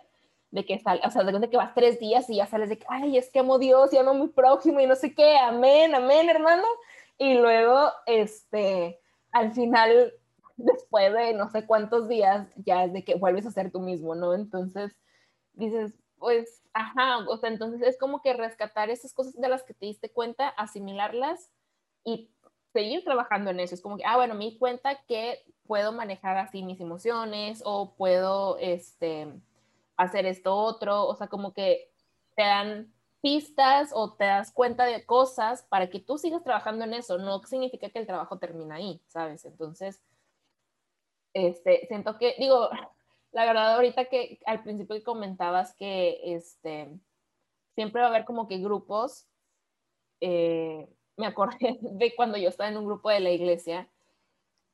de 0.52 0.66
que 0.66 0.80
sal, 0.80 1.02
o 1.04 1.10
sea, 1.10 1.24
de 1.24 1.50
que 1.50 1.58
vas 1.58 1.74
tres 1.74 2.00
días 2.00 2.30
y 2.30 2.36
ya 2.38 2.46
sales 2.46 2.70
de 2.70 2.78
que, 2.78 2.86
ay, 2.88 3.18
es 3.18 3.30
que 3.32 3.40
amo 3.40 3.58
Dios 3.58 3.92
y 3.92 3.98
amo 3.98 4.12
a 4.12 4.14
mi 4.14 4.28
prójimo 4.28 4.80
y 4.80 4.86
no 4.86 4.96
sé 4.96 5.14
qué, 5.16 5.38
amén, 5.38 5.96
amén, 5.96 6.30
hermano 6.30 6.66
y 7.18 7.36
luego, 7.36 7.92
este, 8.06 9.00
al 9.32 9.54
final, 9.54 10.14
después 10.58 11.14
de 11.14 11.34
no 11.34 11.50
sé 11.50 11.66
cuántos 11.66 12.08
días, 12.08 12.48
ya 12.58 12.86
es 12.86 12.94
de 12.94 13.04
que 13.04 13.16
vuelves 13.16 13.46
a 13.46 13.52
ser 13.52 13.72
tú 13.72 13.80
mismo, 13.80 14.16
¿no? 14.16 14.34
Entonces, 14.34 14.96
dices, 15.54 15.94
pues, 16.18 16.64
ajá, 16.74 17.20
o 17.30 17.38
sea, 17.38 17.50
entonces 17.50 17.82
es 17.82 17.98
como 17.98 18.22
que 18.22 18.34
rescatar 18.34 18.90
esas 18.90 19.14
cosas 19.14 19.36
de 19.36 19.48
las 19.50 19.64
que 19.64 19.74
te 19.74 19.86
diste 19.86 20.12
cuenta, 20.12 20.50
asimilarlas 20.50 21.52
y 22.04 22.32
seguir 22.76 23.06
trabajando 23.06 23.52
en 23.52 23.62
eso. 23.62 23.74
Es 23.74 23.82
como 23.82 23.96
que, 23.96 24.04
ah, 24.06 24.18
bueno, 24.18 24.36
me 24.36 24.44
di 24.44 24.58
cuenta 24.58 25.02
que 25.08 25.46
puedo 25.66 25.94
manejar 25.94 26.36
así 26.38 26.62
mis 26.62 26.82
emociones 26.82 27.62
o 27.64 27.96
puedo, 27.96 28.58
este, 28.58 29.34
hacer 29.96 30.26
esto 30.26 30.54
otro, 30.54 31.08
o 31.08 31.16
sea, 31.16 31.28
como 31.28 31.54
que 31.54 31.90
te 32.36 32.44
dan 32.44 32.94
pistas 33.22 33.92
o 33.94 34.14
te 34.14 34.26
das 34.26 34.52
cuenta 34.52 34.84
de 34.86 35.06
cosas 35.06 35.64
para 35.64 35.90
que 35.90 36.02
tú 36.02 36.18
sigas 36.18 36.44
trabajando 36.44 36.84
en 36.84 36.96
eso. 36.96 37.18
No 37.18 37.42
significa 37.44 37.90
que 37.90 38.00
el 38.00 38.08
trabajo 38.08 38.40
termina 38.40 38.76
ahí, 38.76 39.02
¿sabes? 39.08 39.46
Entonces, 39.46 40.04
este, 41.34 41.88
siento 41.88 42.18
que, 42.18 42.36
digo, 42.38 42.70
la 43.32 43.46
verdad 43.46 43.76
ahorita 43.76 44.06
que 44.06 44.40
al 44.46 44.64
principio 44.64 45.02
comentabas 45.02 45.74
que 45.76 46.20
este, 46.36 47.00
siempre 47.74 48.02
va 48.02 48.08
a 48.08 48.10
haber 48.10 48.26
como 48.26 48.50
que 48.50 48.58
grupos, 48.58 49.30
eh, 50.20 50.90
me 51.18 51.28
acordé 51.28 51.78
de 51.82 52.16
cuando 52.16 52.38
yo 52.38 52.50
estaba 52.50 52.70
en 52.70 52.78
un 52.78 52.86
grupo 52.86 53.10
de 53.10 53.20
la 53.20 53.32
iglesia 53.32 53.90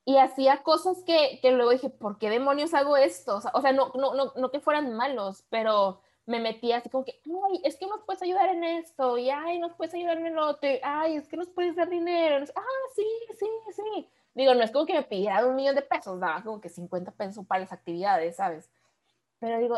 y 0.04 0.16
hacía 0.16 0.62
cosas 0.62 1.02
que, 1.04 1.38
que 1.40 1.52
luego 1.52 1.70
dije, 1.70 1.90
¿por 1.90 2.18
qué 2.18 2.28
demonios 2.28 2.74
hago 2.74 2.96
esto? 2.96 3.40
O 3.54 3.60
sea, 3.60 3.72
no, 3.72 3.92
no, 3.94 4.14
no, 4.14 4.32
no 4.36 4.50
que 4.50 4.60
fueran 4.60 4.94
malos, 4.94 5.44
pero 5.48 6.00
me 6.26 6.40
metía 6.40 6.78
así 6.78 6.88
como 6.88 7.04
que, 7.04 7.20
ay, 7.24 7.60
es 7.64 7.76
que 7.76 7.86
nos 7.86 8.02
puedes 8.02 8.22
ayudar 8.22 8.48
en 8.48 8.64
esto, 8.64 9.18
y 9.18 9.30
ay, 9.30 9.58
nos 9.58 9.74
puedes 9.74 9.94
ayudar 9.94 10.18
en 10.18 10.26
el 10.26 10.38
otro, 10.38 10.68
ay, 10.82 11.16
es 11.16 11.28
que 11.28 11.36
nos 11.36 11.48
puedes 11.50 11.76
dar 11.76 11.88
dinero, 11.88 12.44
ah, 12.56 12.62
sí, 12.94 13.06
sí, 13.38 13.46
sí. 13.72 14.08
Digo, 14.34 14.54
no 14.54 14.62
es 14.62 14.70
como 14.70 14.86
que 14.86 14.94
me 14.94 15.02
pidieran 15.02 15.46
un 15.46 15.56
millón 15.56 15.74
de 15.74 15.82
pesos, 15.82 16.18
daba 16.18 16.42
como 16.42 16.60
que 16.60 16.68
50 16.68 17.12
pesos 17.12 17.46
para 17.46 17.60
las 17.60 17.72
actividades, 17.72 18.36
¿sabes? 18.36 18.70
Pero 19.38 19.58
digo, 19.58 19.76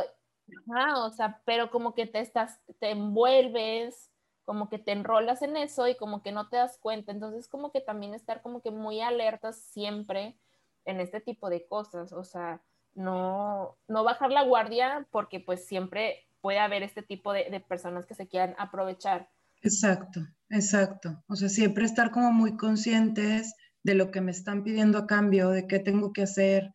ah, 0.74 1.04
o 1.06 1.10
sea, 1.10 1.40
pero 1.44 1.70
como 1.70 1.94
que 1.94 2.06
te 2.06 2.20
estás, 2.20 2.60
te 2.78 2.90
envuelves, 2.90 4.10
como 4.44 4.68
que 4.68 4.78
te 4.78 4.92
enrolas 4.92 5.42
en 5.42 5.56
eso 5.56 5.88
y 5.88 5.96
como 5.96 6.22
que 6.22 6.32
no 6.32 6.48
te 6.48 6.56
das 6.56 6.78
cuenta, 6.78 7.12
entonces 7.12 7.48
como 7.48 7.72
que 7.72 7.80
también 7.80 8.14
estar 8.14 8.42
como 8.42 8.60
que 8.60 8.70
muy 8.70 9.00
alertas 9.00 9.58
siempre 9.58 10.36
en 10.84 11.00
este 11.00 11.20
tipo 11.20 11.48
de 11.48 11.66
cosas, 11.66 12.12
o 12.12 12.24
sea, 12.24 12.62
no, 12.94 13.76
no 13.88 14.04
bajar 14.04 14.30
la 14.30 14.44
guardia 14.44 15.06
porque 15.10 15.40
pues 15.40 15.66
siempre 15.66 16.26
puede 16.40 16.58
haber 16.58 16.82
este 16.82 17.02
tipo 17.02 17.32
de, 17.32 17.64
personas 17.66 18.06
que 18.06 18.14
se 18.14 18.28
quieran 18.28 18.54
aprovechar. 18.58 19.30
Exacto, 19.62 20.20
exacto. 20.50 21.24
O 21.26 21.36
sea, 21.36 21.48
siempre 21.48 21.86
estar 21.86 22.10
como 22.10 22.32
muy 22.32 22.56
conscientes 22.56 23.54
de 23.82 23.94
lo 23.94 24.10
que 24.10 24.20
me 24.20 24.30
están 24.30 24.62
pidiendo 24.62 24.98
a 24.98 25.06
cambio, 25.06 25.48
de 25.48 25.66
qué 25.66 25.78
tengo 25.78 26.12
que 26.12 26.22
hacer, 26.22 26.72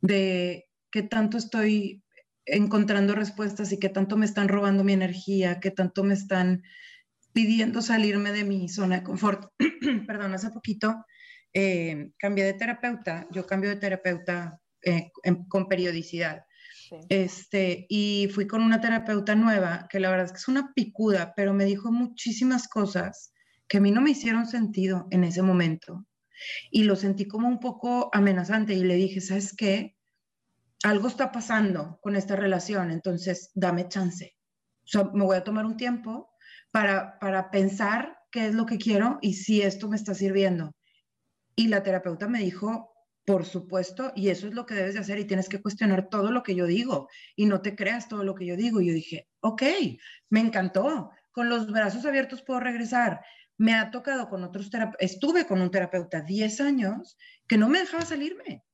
de 0.00 0.68
qué 0.90 1.02
tanto 1.02 1.36
estoy 1.36 2.02
encontrando 2.46 3.14
respuestas 3.14 3.72
y 3.72 3.78
qué 3.78 3.90
tanto 3.90 4.16
me 4.16 4.24
están 4.24 4.48
robando 4.48 4.84
mi 4.84 4.94
energía, 4.94 5.60
qué 5.60 5.70
tanto 5.70 6.02
me 6.02 6.14
están 6.14 6.62
pidiendo 7.32 7.82
salirme 7.82 8.32
de 8.32 8.44
mi 8.44 8.68
zona 8.68 8.96
de 8.96 9.02
confort. 9.02 9.52
Perdón, 10.06 10.34
hace 10.34 10.50
poquito 10.50 11.04
eh, 11.52 12.12
cambié 12.18 12.44
de 12.44 12.54
terapeuta, 12.54 13.26
yo 13.30 13.46
cambio 13.46 13.70
de 13.70 13.76
terapeuta 13.76 14.60
eh, 14.82 15.10
con 15.48 15.68
periodicidad. 15.68 16.44
Este, 17.08 17.86
y 17.88 18.28
fui 18.34 18.46
con 18.46 18.62
una 18.62 18.80
terapeuta 18.80 19.34
nueva, 19.34 19.86
que 19.88 20.00
la 20.00 20.10
verdad 20.10 20.26
es 20.26 20.32
que 20.32 20.38
es 20.38 20.48
una 20.48 20.72
picuda, 20.74 21.34
pero 21.36 21.54
me 21.54 21.64
dijo 21.64 21.92
muchísimas 21.92 22.66
cosas 22.66 23.32
que 23.68 23.78
a 23.78 23.80
mí 23.80 23.92
no 23.92 24.00
me 24.00 24.10
hicieron 24.10 24.46
sentido 24.46 25.06
en 25.10 25.24
ese 25.24 25.42
momento. 25.42 26.06
Y 26.70 26.84
lo 26.84 26.96
sentí 26.96 27.26
como 27.26 27.48
un 27.48 27.60
poco 27.60 28.10
amenazante 28.12 28.74
y 28.74 28.82
le 28.82 28.94
dije, 28.96 29.20
¿sabes 29.20 29.54
qué? 29.56 29.96
Algo 30.82 31.08
está 31.08 31.30
pasando 31.30 31.98
con 32.00 32.16
esta 32.16 32.34
relación, 32.34 32.90
entonces 32.90 33.50
dame 33.54 33.88
chance. 33.88 34.36
O 34.84 34.88
sea, 34.88 35.04
me 35.12 35.24
voy 35.24 35.36
a 35.36 35.44
tomar 35.44 35.66
un 35.66 35.76
tiempo 35.76 36.29
para, 36.70 37.18
para 37.18 37.50
pensar 37.50 38.18
qué 38.30 38.46
es 38.46 38.54
lo 38.54 38.66
que 38.66 38.78
quiero 38.78 39.18
y 39.20 39.34
si 39.34 39.62
esto 39.62 39.88
me 39.88 39.96
está 39.96 40.14
sirviendo. 40.14 40.72
Y 41.56 41.68
la 41.68 41.82
terapeuta 41.82 42.28
me 42.28 42.40
dijo, 42.40 42.90
por 43.24 43.44
supuesto, 43.44 44.12
y 44.16 44.28
eso 44.28 44.48
es 44.48 44.54
lo 44.54 44.66
que 44.66 44.74
debes 44.74 44.94
de 44.94 45.00
hacer 45.00 45.18
y 45.18 45.24
tienes 45.24 45.48
que 45.48 45.60
cuestionar 45.60 46.08
todo 46.08 46.30
lo 46.30 46.42
que 46.42 46.54
yo 46.54 46.66
digo 46.66 47.08
y 47.36 47.46
no 47.46 47.60
te 47.60 47.76
creas 47.76 48.08
todo 48.08 48.24
lo 48.24 48.34
que 48.34 48.46
yo 48.46 48.56
digo. 48.56 48.80
Y 48.80 48.88
yo 48.88 48.94
dije, 48.94 49.28
ok, 49.40 49.62
me 50.30 50.40
encantó, 50.40 51.10
con 51.32 51.48
los 51.48 51.70
brazos 51.70 52.04
abiertos 52.06 52.42
puedo 52.42 52.60
regresar. 52.60 53.22
Me 53.58 53.74
ha 53.74 53.90
tocado 53.90 54.28
con 54.28 54.42
otros 54.42 54.70
terapeutas, 54.70 55.12
estuve 55.12 55.46
con 55.46 55.60
un 55.60 55.70
terapeuta 55.70 56.22
10 56.22 56.60
años 56.60 57.16
que 57.46 57.58
no 57.58 57.68
me 57.68 57.80
dejaba 57.80 58.04
salirme. 58.04 58.64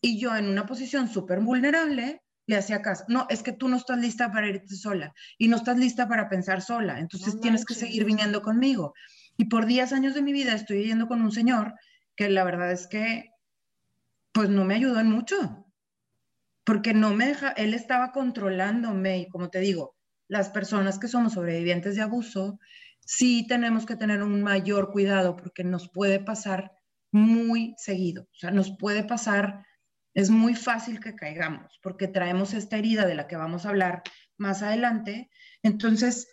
Y 0.00 0.20
yo 0.20 0.36
en 0.36 0.46
una 0.46 0.64
posición 0.64 1.08
súper 1.08 1.40
vulnerable 1.40 2.22
le 2.48 2.56
hacía 2.56 2.80
caso. 2.80 3.04
No, 3.08 3.26
es 3.28 3.42
que 3.42 3.52
tú 3.52 3.68
no 3.68 3.76
estás 3.76 3.98
lista 3.98 4.32
para 4.32 4.48
irte 4.48 4.74
sola 4.74 5.14
y 5.36 5.48
no 5.48 5.56
estás 5.56 5.76
lista 5.76 6.08
para 6.08 6.30
pensar 6.30 6.62
sola. 6.62 6.98
Entonces 6.98 7.38
tienes 7.40 7.66
que 7.66 7.74
seguir 7.74 8.06
viniendo 8.06 8.40
conmigo. 8.40 8.94
Y 9.36 9.44
por 9.44 9.66
10 9.66 9.92
años 9.92 10.14
de 10.14 10.22
mi 10.22 10.32
vida 10.32 10.54
estoy 10.54 10.86
yendo 10.86 11.06
con 11.06 11.20
un 11.20 11.30
señor 11.30 11.74
que 12.16 12.30
la 12.30 12.44
verdad 12.44 12.72
es 12.72 12.86
que 12.86 13.30
pues 14.32 14.48
no 14.48 14.64
me 14.64 14.76
ayudó 14.76 14.98
en 14.98 15.10
mucho. 15.10 15.66
Porque 16.64 16.94
no 16.94 17.12
me 17.12 17.26
deja, 17.26 17.50
él 17.50 17.74
estaba 17.74 18.12
controlándome 18.12 19.18
y 19.18 19.28
como 19.28 19.50
te 19.50 19.60
digo, 19.60 19.94
las 20.26 20.48
personas 20.48 20.98
que 20.98 21.08
somos 21.08 21.34
sobrevivientes 21.34 21.96
de 21.96 22.02
abuso, 22.02 22.58
sí 23.00 23.46
tenemos 23.46 23.84
que 23.84 23.96
tener 23.96 24.22
un 24.22 24.42
mayor 24.42 24.90
cuidado 24.90 25.36
porque 25.36 25.64
nos 25.64 25.90
puede 25.90 26.18
pasar 26.18 26.72
muy 27.12 27.74
seguido. 27.76 28.22
O 28.22 28.38
sea, 28.38 28.50
nos 28.50 28.74
puede 28.78 29.04
pasar 29.04 29.66
es 30.18 30.30
muy 30.30 30.56
fácil 30.56 30.98
que 30.98 31.14
caigamos 31.14 31.78
porque 31.80 32.08
traemos 32.08 32.52
esta 32.52 32.76
herida 32.76 33.06
de 33.06 33.14
la 33.14 33.28
que 33.28 33.36
vamos 33.36 33.64
a 33.64 33.68
hablar 33.68 34.02
más 34.36 34.64
adelante. 34.64 35.30
Entonces, 35.62 36.26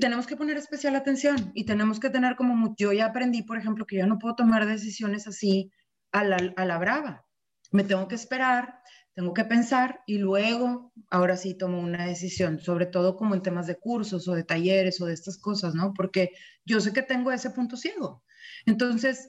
tenemos 0.00 0.26
que 0.26 0.36
poner 0.36 0.56
especial 0.56 0.96
atención 0.96 1.52
y 1.54 1.64
tenemos 1.64 2.00
que 2.00 2.10
tener 2.10 2.34
como, 2.34 2.74
yo 2.76 2.92
ya 2.92 3.06
aprendí, 3.06 3.44
por 3.44 3.56
ejemplo, 3.56 3.86
que 3.86 3.98
yo 3.98 4.06
no 4.08 4.18
puedo 4.18 4.34
tomar 4.34 4.66
decisiones 4.66 5.28
así 5.28 5.70
a 6.10 6.24
la, 6.24 6.52
a 6.56 6.64
la 6.64 6.76
brava. 6.78 7.24
Me 7.70 7.84
tengo 7.84 8.08
que 8.08 8.16
esperar, 8.16 8.80
tengo 9.14 9.32
que 9.32 9.44
pensar 9.44 10.00
y 10.08 10.18
luego, 10.18 10.92
ahora 11.08 11.36
sí 11.36 11.54
tomo 11.56 11.78
una 11.78 12.04
decisión, 12.04 12.58
sobre 12.58 12.86
todo 12.86 13.14
como 13.14 13.36
en 13.36 13.42
temas 13.42 13.68
de 13.68 13.78
cursos 13.78 14.26
o 14.26 14.34
de 14.34 14.42
talleres 14.42 15.00
o 15.00 15.06
de 15.06 15.14
estas 15.14 15.38
cosas, 15.38 15.72
¿no? 15.72 15.94
Porque 15.94 16.32
yo 16.64 16.80
sé 16.80 16.92
que 16.92 17.02
tengo 17.02 17.30
ese 17.30 17.50
punto 17.50 17.76
ciego. 17.76 18.24
Entonces, 18.66 19.28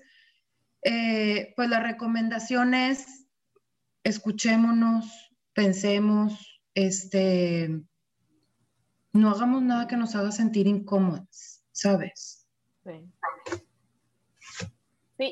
eh, 0.82 1.54
pues 1.56 1.70
la 1.70 1.82
recomendación 1.82 2.74
es 2.74 3.20
escuchémonos, 4.04 5.32
pensemos, 5.54 6.62
este, 6.74 7.82
no 9.14 9.30
hagamos 9.30 9.62
nada 9.62 9.88
que 9.88 9.98
nos 9.98 10.16
haga 10.16 10.32
sentir 10.32 10.68
incómodas, 10.68 11.64
¿sabes? 11.72 12.48
Sí. 12.84 13.06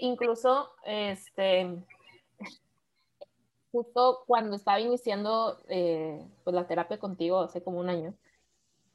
Incluso, 0.01 0.71
este, 0.85 1.83
justo 3.71 4.23
cuando 4.27 4.55
estaba 4.55 4.79
iniciando 4.79 5.61
eh, 5.69 6.23
pues 6.43 6.53
la 6.53 6.67
terapia 6.67 6.99
contigo 6.99 7.39
hace 7.39 7.63
como 7.63 7.79
un 7.79 7.89
año, 7.89 8.13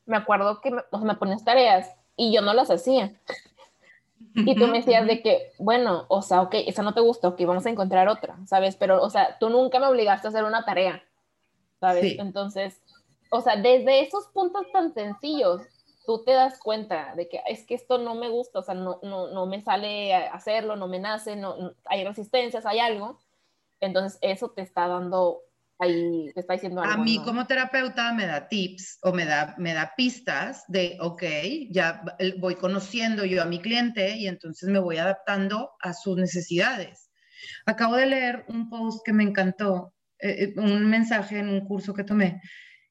me 0.05 0.17
acuerdo 0.17 0.61
que 0.61 0.71
me, 0.71 0.83
me 1.03 1.15
ponías 1.15 1.45
tareas 1.45 1.89
y 2.17 2.35
yo 2.35 2.43
no 2.43 2.53
las 2.53 2.71
hacía. 2.71 3.19
Y 4.35 4.55
tú 4.55 4.67
me 4.67 4.79
decías 4.79 5.07
de 5.07 5.23
que, 5.23 5.53
bueno, 5.59 6.07
o 6.09 6.23
sea, 6.23 6.43
ok, 6.43 6.55
esa 6.67 6.83
no 6.83 6.95
te 6.95 7.01
gustó, 7.01 7.29
ok, 7.29 7.43
vamos 7.47 7.67
a 7.67 7.71
encontrar 7.71 8.09
otra, 8.09 8.39
¿sabes? 8.47 8.77
Pero, 8.77 9.03
o 9.03 9.11
sea, 9.11 9.39
tú 9.39 9.51
nunca 9.51 9.79
me 9.79 9.87
obligaste 9.87 10.27
a 10.27 10.31
hacer 10.31 10.45
una 10.45 10.65
tarea, 10.65 11.03
¿sabes? 11.81 12.19
Entonces, 12.19 12.81
o 13.31 13.41
sea, 13.41 13.57
desde 13.57 14.01
esos 14.01 14.29
puntos 14.29 14.71
tan 14.73 14.93
sencillos, 14.95 15.63
tú 16.07 16.25
te 16.25 16.33
das 16.33 16.59
cuenta 16.59 17.15
de 17.15 17.29
que 17.29 17.41
es 17.47 17.65
que 17.67 17.75
esto 17.75 17.99
no 17.99 18.15
me 18.15 18.29
gusta, 18.29 18.59
o 18.59 18.63
sea, 18.63 18.75
no, 18.75 18.99
no, 19.03 19.29
no 19.29 19.47
me 19.47 19.63
sale 19.63 20.15
hacerlo, 20.15 20.77
no 20.77 20.89
me 20.89 20.99
nace, 20.99 21.37
no, 21.37 21.75
hay 21.85 22.05
resistencias, 22.05 22.67
hay 22.67 22.81
algo. 22.81 23.19
Entonces, 23.81 24.19
eso 24.23 24.51
te 24.51 24.63
está 24.63 24.89
dando 24.89 25.41
ahí 25.79 26.31
está 26.35 26.55
diciendo 26.55 26.83
A 26.83 26.97
mí 26.97 27.23
como 27.25 27.47
terapeuta 27.47 28.13
me 28.13 28.27
da 28.27 28.49
tips 28.49 28.99
o 29.03 29.13
me 29.13 29.25
da, 29.25 29.55
me 29.59 29.75
da 29.75 29.93
pistas 29.97 30.65
de, 30.69 30.97
ok, 31.01 31.23
ya 31.71 32.03
voy 32.39 32.55
conociendo 32.57 33.25
yo 33.25 33.43
a 33.43 33.47
mi 33.47 33.61
cliente 33.61 34.17
y 34.17 34.29
entonces 34.29 34.69
me 34.69 34.79
voy 34.79 34.99
adaptando 34.99 35.73
a 35.81 35.93
sus 35.93 36.17
necesidades. 36.17 37.11
Acabo 37.67 37.97
de 37.97 38.07
leer 38.07 38.45
un 38.49 38.71
post 38.71 39.05
que 39.05 39.13
me 39.13 39.25
encantó, 39.25 39.95
eh, 40.19 40.55
eh, 40.57 40.61
un 40.61 40.89
mensaje 40.89 41.39
en 41.39 41.49
un 41.49 41.67
curso 41.67 41.93
que 41.95 42.05
tomé, 42.05 42.41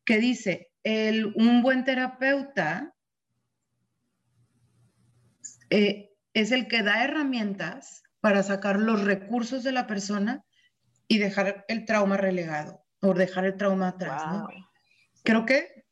que 0.06 0.18
dice, 0.18 0.72
el, 0.84 1.34
un 1.36 1.62
buen 1.62 1.86
terapeuta 1.86 2.94
eh, 5.70 6.10
es 6.34 6.52
el 6.52 6.68
que 6.68 6.84
da 6.84 7.04
herramientas 7.04 8.04
para 8.20 8.44
sacar 8.44 8.80
los 8.80 9.04
recursos 9.04 9.64
de 9.64 9.72
la 9.72 9.88
persona 9.88 10.44
y 11.12 11.18
dejar 11.18 11.66
el 11.68 11.84
trauma 11.84 12.16
relegado 12.16 12.86
o 13.02 13.14
dejar 13.14 13.44
el 13.44 13.58
trauma 13.58 13.90
atrás. 13.90 14.24
¿no? 14.32 14.48
Creo 15.26 15.46
que 15.46 15.84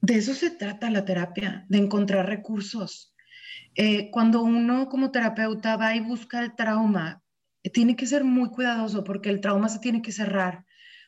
de 0.00 0.14
eso 0.14 0.32
se 0.32 0.50
trata 0.50 0.90
la 0.90 1.04
terapia, 1.04 1.66
de 1.68 1.78
encontrar 1.78 2.26
recursos. 2.26 3.16
Eh, 3.74 4.12
cuando 4.12 4.42
uno 4.42 4.88
como 4.88 5.10
terapeuta 5.10 5.76
va 5.76 5.96
y 5.96 5.98
busca 5.98 6.38
el 6.40 6.54
trauma, 6.54 7.20
eh, 7.64 7.70
tiene 7.70 7.96
que 7.96 8.06
ser 8.06 8.22
muy 8.22 8.50
cuidadoso 8.50 9.02
porque 9.02 9.28
el 9.28 9.40
trauma 9.40 9.68
se 9.68 9.80
tiene 9.80 10.02
que 10.02 10.12
cerrar. 10.12 10.64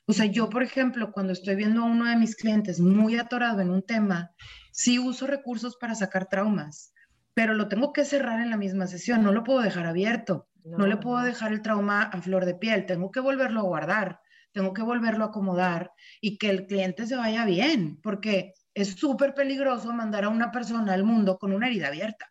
O 0.06 0.12
sea, 0.12 0.26
yo, 0.26 0.50
por 0.50 0.64
ejemplo, 0.64 1.12
cuando 1.12 1.32
estoy 1.32 1.54
viendo 1.54 1.82
a 1.82 1.84
uno 1.84 2.06
de 2.06 2.16
mis 2.16 2.34
clientes 2.34 2.80
muy 2.80 3.16
atorado 3.16 3.60
en 3.60 3.70
un 3.70 3.82
tema, 3.82 4.32
sí 4.72 4.98
uso 4.98 5.28
recursos 5.28 5.76
para 5.76 5.94
sacar 5.94 6.26
traumas, 6.28 6.94
pero 7.32 7.54
lo 7.54 7.68
tengo 7.68 7.92
que 7.92 8.04
cerrar 8.04 8.40
en 8.40 8.50
la 8.50 8.56
misma 8.56 8.88
sesión, 8.88 9.22
no 9.22 9.30
lo 9.30 9.44
puedo 9.44 9.60
dejar 9.60 9.86
abierto. 9.86 10.49
No, 10.64 10.86
le 10.86 10.96
puedo 10.96 11.22
dejar 11.22 11.52
el 11.52 11.62
trauma 11.62 12.02
a 12.02 12.20
flor 12.20 12.44
de 12.44 12.54
piel, 12.54 12.86
tengo 12.86 13.10
que 13.10 13.20
volverlo 13.20 13.60
a 13.60 13.64
guardar, 13.64 14.20
tengo 14.52 14.72
que 14.72 14.82
volverlo 14.82 15.24
a 15.24 15.28
acomodar 15.28 15.92
y 16.20 16.38
que 16.38 16.50
el 16.50 16.66
cliente 16.66 17.06
se 17.06 17.16
vaya 17.16 17.44
bien, 17.44 18.00
porque 18.02 18.52
es 18.74 18.94
súper 18.94 19.34
peligroso 19.34 19.92
mandar 19.92 20.24
a 20.24 20.28
una 20.28 20.50
persona 20.50 20.92
al 20.92 21.04
mundo 21.04 21.38
con 21.38 21.52
una 21.52 21.68
herida 21.68 21.88
abierta, 21.88 22.30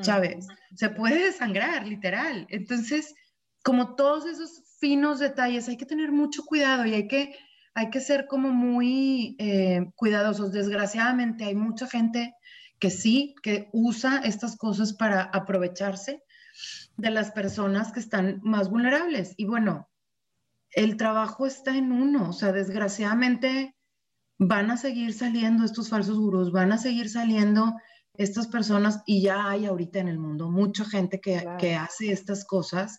¿sabes? 0.00 0.46
Se 0.74 0.90
puede 0.90 1.26
desangrar, 1.26 1.86
literal. 1.86 2.46
Entonces, 2.50 3.14
como 3.62 3.94
todos 3.94 4.26
esos 4.26 4.62
finos 4.80 5.18
detalles, 5.18 5.68
hay 5.68 5.76
que 5.76 5.86
tener 5.86 6.12
mucho 6.12 6.44
cuidado 6.44 6.86
y 6.86 6.94
hay 6.94 7.08
que, 7.08 7.36
hay 7.74 7.90
que 7.90 8.00
ser 8.00 8.26
como 8.26 8.50
muy 8.50 9.36
eh, 9.38 9.90
cuidadosos. 9.94 10.52
Desgraciadamente 10.52 11.44
hay 11.44 11.54
mucha 11.54 11.86
gente 11.86 12.34
que 12.78 12.90
sí, 12.90 13.34
que 13.42 13.68
usa 13.72 14.20
estas 14.24 14.56
cosas 14.56 14.92
para 14.92 15.22
aprovecharse 15.22 16.22
de 16.98 17.10
las 17.10 17.30
personas 17.30 17.92
que 17.92 18.00
están 18.00 18.40
más 18.42 18.68
vulnerables. 18.68 19.32
Y 19.38 19.46
bueno, 19.46 19.88
el 20.72 20.96
trabajo 20.96 21.46
está 21.46 21.74
en 21.76 21.92
uno, 21.92 22.30
o 22.30 22.32
sea, 22.32 22.52
desgraciadamente 22.52 23.74
van 24.38 24.70
a 24.70 24.76
seguir 24.76 25.14
saliendo 25.14 25.64
estos 25.64 25.88
falsos 25.88 26.18
gurús, 26.18 26.52
van 26.52 26.72
a 26.72 26.78
seguir 26.78 27.08
saliendo 27.08 27.74
estas 28.14 28.48
personas 28.48 29.02
y 29.06 29.22
ya 29.22 29.48
hay 29.48 29.66
ahorita 29.66 30.00
en 30.00 30.08
el 30.08 30.18
mundo 30.18 30.50
mucha 30.50 30.84
gente 30.84 31.20
que, 31.20 31.44
que 31.58 31.76
hace 31.76 32.12
estas 32.12 32.44
cosas. 32.44 32.98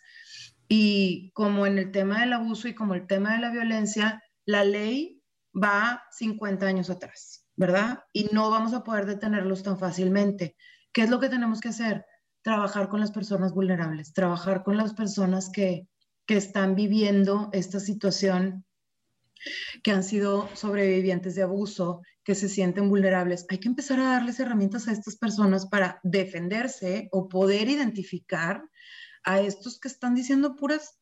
Y 0.70 1.32
como 1.34 1.66
en 1.66 1.78
el 1.78 1.92
tema 1.92 2.22
del 2.22 2.34
abuso 2.34 2.68
y 2.68 2.76
como 2.76 2.94
el 2.94 3.06
tema 3.06 3.34
de 3.34 3.42
la 3.42 3.52
violencia, 3.52 4.24
la 4.46 4.64
ley 4.64 5.22
va 5.54 6.04
50 6.12 6.66
años 6.66 6.90
atrás, 6.90 7.46
¿verdad? 7.56 8.00
Y 8.14 8.30
no 8.32 8.50
vamos 8.50 8.74
a 8.74 8.84
poder 8.84 9.06
detenerlos 9.06 9.64
tan 9.64 9.78
fácilmente. 9.78 10.56
¿Qué 10.94 11.02
es 11.02 11.10
lo 11.10 11.20
que 11.20 11.30
tenemos 11.30 11.60
que 11.60 11.70
hacer? 11.70 12.06
Trabajar 12.50 12.90
con 12.90 13.00
las 13.00 13.12
personas 13.12 13.54
vulnerables, 13.54 14.12
trabajar 14.12 14.64
con 14.64 14.76
las 14.76 14.96
personas 14.96 15.52
que, 15.52 15.88
que 16.26 16.36
están 16.36 16.74
viviendo 16.74 17.52
esta 17.54 17.80
situación, 17.80 18.66
que 19.84 19.92
han 19.92 20.02
sido 20.04 20.50
sobrevivientes 20.56 21.36
de 21.36 21.44
abuso, 21.44 22.02
que 22.24 22.34
se 22.34 22.50
sienten 22.50 22.90
vulnerables. 22.90 23.46
Hay 23.50 23.60
que 23.60 23.68
empezar 23.68 24.00
a 24.00 24.14
darles 24.14 24.40
herramientas 24.40 24.88
a 24.88 24.94
estas 24.94 25.16
personas 25.16 25.68
para 25.68 26.00
defenderse 26.02 27.08
o 27.12 27.30
poder 27.30 27.70
identificar 27.70 28.64
a 29.24 29.42
estos 29.42 29.80
que 29.80 29.88
están 29.88 30.16
diciendo 30.16 30.56
puras 30.56 30.98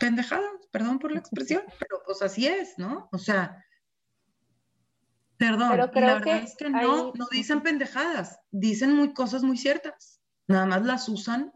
pendejadas, 0.00 0.50
perdón 0.72 0.98
por 0.98 1.12
la 1.12 1.20
expresión, 1.20 1.62
pero 1.78 2.02
pues 2.04 2.22
así 2.22 2.48
es, 2.48 2.76
¿no? 2.76 3.08
O 3.12 3.18
sea, 3.18 3.64
perdón, 5.36 5.88
pero 5.94 6.06
la 6.08 6.14
verdad 6.14 6.42
es 6.42 6.56
que 6.56 6.70
no, 6.70 7.12
no 7.14 7.28
dicen 7.30 7.62
pendejadas, 7.62 8.40
dicen 8.50 8.96
muy 8.96 9.14
cosas 9.14 9.44
muy 9.44 9.58
ciertas 9.58 10.15
nada 10.48 10.66
más 10.66 10.84
las 10.84 11.08
usan 11.08 11.52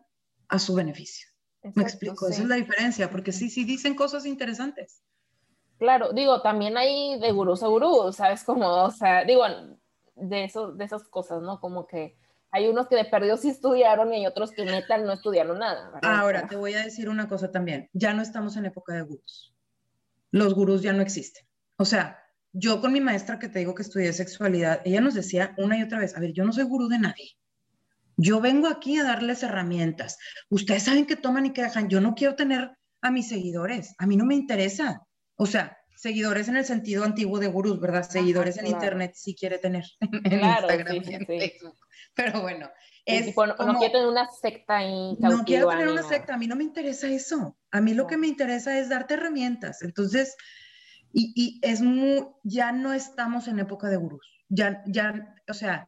a 0.49 0.59
su 0.59 0.75
beneficio. 0.75 1.29
Me 1.75 1.83
explico, 1.83 2.29
esa 2.29 2.43
es 2.43 2.49
la 2.49 2.57
diferencia, 2.57 3.11
porque 3.11 3.33
sí, 3.33 3.51
sí 3.51 3.65
dicen 3.65 3.95
cosas 3.95 4.25
interesantes. 4.25 5.03
Claro, 5.79 6.13
digo, 6.13 6.43
también 6.43 6.77
hay 6.77 7.19
de 7.21 7.33
gurús 7.33 7.63
a 7.63 7.69
gurús, 7.69 8.17
¿sabes? 8.17 8.45
Como, 8.45 8.67
o 8.67 8.91
sea, 8.91 9.25
digo, 9.25 9.45
de, 10.17 10.45
eso, 10.45 10.73
de 10.73 10.85
esas 10.85 11.09
cosas, 11.09 11.43
¿no? 11.43 11.61
Como 11.61 11.87
que 11.87 12.17
hay 12.51 12.69
unos 12.69 12.89
que 12.89 12.97
de 12.97 13.05
perdido 13.05 13.37
sí 13.37 13.51
estudiaron 13.51 14.13
y 14.13 14.17
hay 14.17 14.27
otros 14.27 14.51
que 14.53 14.65
neta 14.65 14.99
no 14.99 15.13
estudiaron 15.13 15.59
nada. 15.59 15.93
Ahora, 16.03 16.47
te 16.49 16.57
voy 16.57 16.75
a 16.75 16.83
decir 16.83 17.09
una 17.09 17.29
cosa 17.29 17.51
también, 17.51 17.89
ya 17.93 18.15
no 18.15 18.23
estamos 18.23 18.57
en 18.57 18.67
época 18.67 18.95
de 18.95 19.03
gurús. 19.03 19.55
Los 20.31 20.55
gurús 20.55 20.83
ya 20.83 20.93
no 20.93 21.03
existen. 21.03 21.47
O 21.77 21.85
sea, 21.85 22.19
yo 22.53 22.81
con 22.81 22.93
mi 22.93 23.01
maestra 23.01 23.39
que 23.39 23.49
te 23.49 23.61
digo 23.61 23.75
que 23.75 23.83
estudié 23.83 24.13
sexualidad, 24.13 24.81
ella 24.85 25.01
nos 25.01 25.15
decía 25.15 25.55
una 25.59 25.79
y 25.79 25.83
otra 25.83 25.99
vez, 25.99 26.17
a 26.17 26.21
ver, 26.21 26.33
yo 26.33 26.45
no 26.45 26.53
soy 26.53 26.65
gurú 26.65 26.89
de 26.89 26.99
nadie 26.99 27.37
Yo 28.23 28.41
vengo 28.41 28.69
aquí 28.69 28.99
a 28.99 29.05
darles 29.05 29.43
herramientas. 29.43 30.19
Ustedes 30.51 30.83
saben 30.83 31.07
que 31.07 31.17
toman 31.17 31.47
y 31.47 31.53
que 31.53 31.63
dejan. 31.63 31.89
Yo 31.89 32.03
no 32.03 32.15
quiero 32.15 32.35
tener 32.35 32.71
a 33.01 33.11
mis 33.11 33.29
seguidores. 33.29 33.95
A 33.99 34.07
mí 34.07 34.17
no 34.17 34.27
me 34.27 34.35
interesa. 34.35 35.07
O 35.37 35.47
sea, 35.47 35.79
seguidores 35.97 36.49
en 36.49 36.57
el 36.57 36.67
sentido 36.67 37.05
antiguo 37.05 37.39
de 37.39 37.47
gurús, 37.47 37.81
¿verdad? 37.81 38.09
Seguidores 38.09 38.59
en 38.59 38.67
internet 38.67 39.13
sí 39.15 39.35
quiere 39.35 39.59
tener 39.59 39.85
en 40.01 40.41
Instagram 40.41 40.97
y 40.97 41.15
en 41.15 41.27
Facebook. 41.27 41.77
Pero 42.15 42.43
bueno, 42.43 42.69
es 43.07 43.35
no, 43.35 43.79
quiero 43.79 43.93
tener 43.93 44.07
una 44.07 44.29
secta 44.29 44.77
ahí 44.79 45.17
No 45.19 45.45
quiero 45.45 45.69
tener 45.69 45.89
una 45.89 46.03
secta, 46.03 46.35
a 46.35 46.37
mí 46.37 46.47
no 46.47 46.57
me 46.57 46.65
interesa 46.65 47.09
eso. 47.09 47.57
A 47.71 47.81
mí 47.81 47.95
lo 47.95 48.07
que 48.07 48.19
me 48.19 48.27
interesa 48.27 48.79
es 48.79 48.91
darte 48.91 49.15
herramientas. 49.15 49.81
Entonces, 49.81 50.37
y, 51.11 51.33
y 51.35 51.59
es 51.63 51.81
muy, 51.81 52.27
ya 52.43 52.71
no 52.73 52.93
estamos 52.93 53.49
en 53.49 53.61
época 53.61 53.89
de 53.89 53.97
gurús. 53.97 54.45
Ya, 54.49 54.83
ya, 54.87 55.35
o 55.49 55.55
sea, 55.55 55.87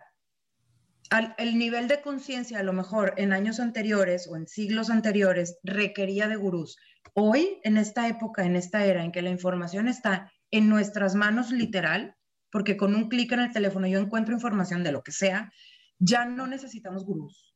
el 1.37 1.59
nivel 1.59 1.89
de 1.89 2.01
conciencia 2.01 2.59
a 2.59 2.63
lo 2.63 2.73
mejor 2.73 3.15
en 3.19 3.33
años 3.33 3.61
anteriores 3.61 4.27
o 4.29 4.37
en 4.37 4.47
siglos 4.47 4.89
anteriores 4.89 5.59
requería 5.63 6.27
de 6.29 6.37
gurús. 6.37 6.79
Hoy, 7.15 7.61
en 7.65 7.77
esta 7.77 8.09
época, 8.09 8.45
en 8.45 8.57
esta 8.57 8.85
era 8.85 9.05
en 9.05 9.13
que 9.13 9.23
la 9.23 9.31
información 9.31 9.89
está 9.89 10.33
en 10.51 10.69
nuestras 10.69 11.15
manos 11.15 11.51
literal, 11.51 12.17
porque 12.51 12.77
con 12.77 12.95
un 12.95 13.09
clic 13.09 13.33
en 13.33 13.41
el 13.41 13.53
teléfono 13.53 13.87
yo 13.87 13.99
encuentro 13.99 14.35
información 14.35 14.83
de 14.83 14.93
lo 14.93 15.03
que 15.03 15.13
sea, 15.13 15.53
ya 15.99 16.25
no 16.25 16.47
necesitamos 16.47 17.05
gurús. 17.05 17.55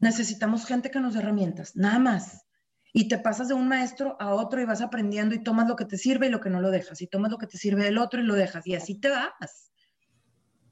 Necesitamos 0.00 0.66
gente 0.66 0.90
que 0.90 1.00
nos 1.00 1.14
dé 1.14 1.20
herramientas, 1.20 1.76
nada 1.76 1.98
más. 1.98 2.46
Y 2.92 3.08
te 3.08 3.18
pasas 3.18 3.48
de 3.48 3.54
un 3.54 3.68
maestro 3.68 4.16
a 4.20 4.34
otro 4.34 4.60
y 4.60 4.64
vas 4.64 4.80
aprendiendo 4.80 5.34
y 5.34 5.42
tomas 5.42 5.68
lo 5.68 5.76
que 5.76 5.84
te 5.84 5.98
sirve 5.98 6.26
y 6.26 6.30
lo 6.30 6.40
que 6.40 6.50
no 6.50 6.60
lo 6.60 6.70
dejas, 6.70 7.00
y 7.00 7.06
tomas 7.06 7.30
lo 7.30 7.38
que 7.38 7.46
te 7.46 7.58
sirve 7.58 7.84
del 7.84 7.98
otro 7.98 8.20
y 8.20 8.24
lo 8.24 8.34
dejas, 8.34 8.66
y 8.66 8.74
así 8.74 8.98
te 9.00 9.08
vas 9.08 9.72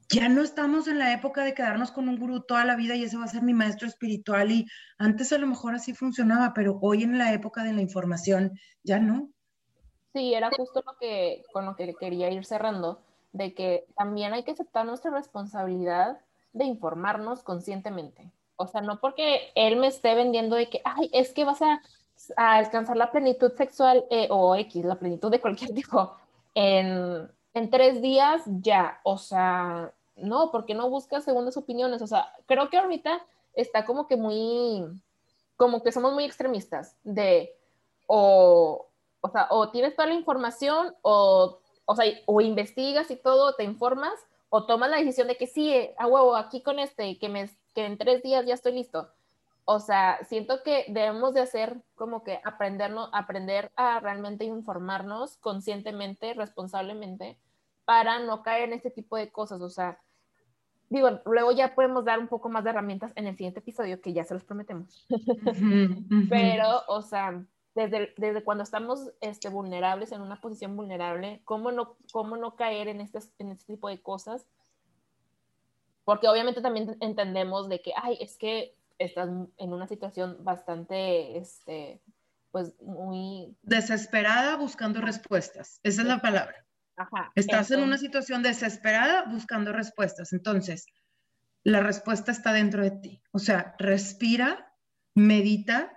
ya 0.09 0.29
no 0.29 0.41
estamos 0.41 0.87
en 0.87 0.99
la 0.99 1.13
época 1.13 1.43
de 1.43 1.53
quedarnos 1.53 1.91
con 1.91 2.09
un 2.09 2.17
gurú 2.17 2.41
toda 2.41 2.65
la 2.65 2.75
vida 2.75 2.95
y 2.95 3.03
ese 3.03 3.17
va 3.17 3.25
a 3.25 3.29
ser 3.29 3.41
mi 3.41 3.53
maestro 3.53 3.87
espiritual 3.87 4.51
y 4.51 4.65
antes 4.97 5.31
a 5.33 5.37
lo 5.37 5.47
mejor 5.47 5.75
así 5.75 5.93
funcionaba, 5.93 6.53
pero 6.53 6.79
hoy 6.81 7.03
en 7.03 7.17
la 7.17 7.33
época 7.33 7.63
de 7.63 7.73
la 7.73 7.81
información 7.81 8.59
ya 8.83 8.99
no. 8.99 9.29
Sí, 10.13 10.33
era 10.33 10.49
justo 10.55 10.83
lo 10.85 10.95
que 10.97 11.43
con 11.51 11.65
lo 11.65 11.75
que 11.75 11.93
quería 11.95 12.29
ir 12.29 12.45
cerrando, 12.45 13.01
de 13.31 13.53
que 13.53 13.85
también 13.97 14.33
hay 14.33 14.43
que 14.43 14.51
aceptar 14.51 14.85
nuestra 14.85 15.11
responsabilidad 15.11 16.19
de 16.53 16.65
informarnos 16.65 17.41
conscientemente. 17.41 18.31
O 18.55 18.67
sea, 18.67 18.81
no 18.81 18.99
porque 18.99 19.51
él 19.55 19.77
me 19.77 19.87
esté 19.87 20.13
vendiendo 20.13 20.55
de 20.55 20.69
que, 20.69 20.81
ay, 20.85 21.09
es 21.13 21.33
que 21.33 21.45
vas 21.45 21.61
a, 21.61 21.81
alcanzar 22.37 22.95
la 22.95 23.11
plenitud 23.11 23.51
sexual 23.53 24.05
eh, 24.11 24.27
o 24.29 24.55
X, 24.55 24.85
la 24.85 24.95
plenitud 24.95 25.31
de 25.31 25.41
cualquier 25.41 25.73
tipo 25.73 26.15
en 26.53 27.27
en 27.53 27.69
tres 27.69 28.01
días 28.01 28.43
ya, 28.45 28.99
o 29.03 29.17
sea, 29.17 29.93
no, 30.15 30.51
porque 30.51 30.73
no 30.73 30.89
buscas 30.89 31.23
segundas 31.23 31.57
opiniones, 31.57 32.01
o 32.01 32.07
sea, 32.07 32.33
creo 32.45 32.69
que 32.69 32.77
ahorita 32.77 33.25
está 33.53 33.85
como 33.85 34.07
que 34.07 34.17
muy, 34.17 34.85
como 35.55 35.83
que 35.83 35.91
somos 35.91 36.13
muy 36.13 36.23
extremistas 36.23 36.95
de, 37.03 37.55
o, 38.07 38.87
o 39.21 39.29
sea, 39.29 39.47
o 39.49 39.69
tienes 39.69 39.95
toda 39.95 40.07
la 40.07 40.15
información, 40.15 40.95
o, 41.01 41.59
o 41.85 41.95
sea, 41.95 42.05
o 42.25 42.41
investigas 42.41 43.11
y 43.11 43.15
todo, 43.15 43.55
te 43.55 43.63
informas, 43.63 44.13
o 44.49 44.65
tomas 44.65 44.89
la 44.89 44.97
decisión 44.97 45.27
de 45.27 45.37
que 45.37 45.47
sí, 45.47 45.89
a 45.97 46.07
huevo, 46.07 46.35
aquí 46.35 46.61
con 46.61 46.79
este, 46.79 47.17
que, 47.17 47.29
me, 47.29 47.49
que 47.73 47.85
en 47.85 47.97
tres 47.97 48.21
días 48.21 48.45
ya 48.45 48.53
estoy 48.53 48.73
listo. 48.73 49.09
O 49.65 49.79
sea, 49.79 50.19
siento 50.27 50.61
que 50.61 50.85
debemos 50.89 51.33
de 51.33 51.41
hacer 51.41 51.81
como 51.95 52.23
que 52.23 52.41
aprendernos, 52.43 53.09
aprender 53.13 53.71
a 53.75 53.99
realmente 53.99 54.43
informarnos 54.43 55.37
conscientemente, 55.37 56.33
responsablemente, 56.33 57.37
para 57.85 58.19
no 58.19 58.43
caer 58.43 58.69
en 58.69 58.73
este 58.73 58.91
tipo 58.91 59.17
de 59.17 59.31
cosas. 59.31 59.61
O 59.61 59.69
sea, 59.69 59.99
digo, 60.89 61.09
luego 61.25 61.51
ya 61.51 61.75
podemos 61.75 62.05
dar 62.05 62.19
un 62.19 62.27
poco 62.27 62.49
más 62.49 62.63
de 62.63 62.69
herramientas 62.69 63.11
en 63.15 63.27
el 63.27 63.35
siguiente 63.35 63.59
episodio, 63.59 64.01
que 64.01 64.13
ya 64.13 64.23
se 64.23 64.33
los 64.33 64.43
prometemos. 64.43 65.07
Pero, 66.29 66.83
o 66.87 67.01
sea, 67.01 67.43
desde, 67.75 68.13
desde 68.17 68.43
cuando 68.43 68.63
estamos 68.63 69.11
este, 69.21 69.49
vulnerables, 69.49 70.11
en 70.11 70.21
una 70.21 70.39
posición 70.39 70.75
vulnerable, 70.75 71.41
¿cómo 71.45 71.71
no, 71.71 71.97
cómo 72.11 72.37
no 72.37 72.55
caer 72.55 72.87
en 72.87 73.01
este, 73.01 73.19
en 73.39 73.51
este 73.51 73.73
tipo 73.73 73.89
de 73.89 74.01
cosas? 74.01 74.45
Porque 76.05 76.27
obviamente 76.27 76.61
también 76.61 76.97
entendemos 76.99 77.69
de 77.69 77.81
que, 77.81 77.93
ay, 77.95 78.17
es 78.19 78.37
que 78.37 78.75
estás 78.99 79.29
en 79.57 79.73
una 79.73 79.87
situación 79.87 80.37
bastante, 80.41 81.37
este, 81.37 82.01
pues 82.51 82.79
muy... 82.81 83.57
Desesperada 83.63 84.57
buscando 84.57 85.01
respuestas. 85.01 85.79
Esa 85.81 86.01
es 86.01 86.07
la 86.07 86.19
palabra. 86.19 86.63
Estás 87.35 87.71
en 87.71 87.81
una 87.81 87.97
situación 87.97 88.43
desesperada 88.43 89.25
buscando 89.25 89.73
respuestas. 89.73 90.33
Entonces, 90.33 90.85
la 91.63 91.79
respuesta 91.79 92.31
está 92.31 92.53
dentro 92.53 92.83
de 92.83 92.91
ti. 92.91 93.21
O 93.31 93.39
sea, 93.39 93.75
respira, 93.79 94.73
medita, 95.15 95.91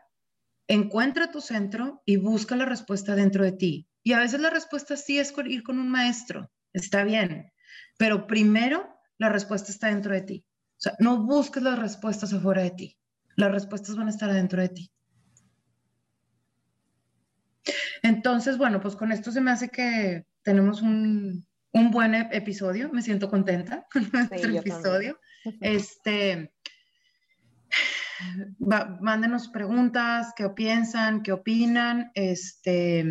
encuentra 0.69 1.31
tu 1.31 1.41
centro 1.41 2.03
y 2.05 2.17
busca 2.17 2.57
la 2.57 2.65
respuesta 2.65 3.15
dentro 3.15 3.45
de 3.45 3.53
ti. 3.53 3.89
Y 4.03 4.13
a 4.13 4.21
veces 4.21 4.41
la 4.41 4.51
respuesta 4.51 4.97
sí 4.97 5.19
es 5.19 5.35
ir 5.47 5.63
con 5.63 5.79
un 5.79 5.91
maestro. 5.91 6.51
Está 6.73 7.05
bien. 7.05 7.53
Pero 7.99 8.27
primero, 8.27 8.89
la 9.19 9.29
respuesta 9.29 9.73
está 9.73 9.89
dentro 9.89 10.15
de 10.15 10.23
ti. 10.23 10.47
O 10.73 10.81
sea, 10.81 10.95
no 10.99 11.25
busques 11.25 11.63
las 11.63 11.79
respuestas 11.79 12.33
afuera 12.33 12.63
de 12.63 12.71
ti. 12.71 12.99
Las 13.37 13.51
respuestas 13.51 13.97
van 13.97 14.07
a 14.07 14.11
estar 14.11 14.33
dentro 14.33 14.61
de 14.61 14.69
ti. 14.69 14.93
Entonces, 18.03 18.59
bueno, 18.59 18.81
pues 18.81 18.95
con 18.95 19.11
esto 19.11 19.33
se 19.33 19.41
me 19.41 19.51
hace 19.51 19.69
que 19.69 20.25
tenemos 20.47 20.81
un, 20.81 21.45
un 21.73 21.91
buen 21.91 22.15
episodio. 22.15 22.89
Me 22.93 23.03
siento 23.03 23.29
contenta 23.29 23.87
con 23.93 24.09
nuestro 24.13 24.57
episodio. 24.57 25.19
Este, 25.61 26.53
mándenos 28.59 29.47
preguntas, 29.47 30.33
qué 30.37 30.49
piensan, 30.51 31.23
qué 31.23 31.31
opinan. 31.31 32.11
Este, 32.15 33.05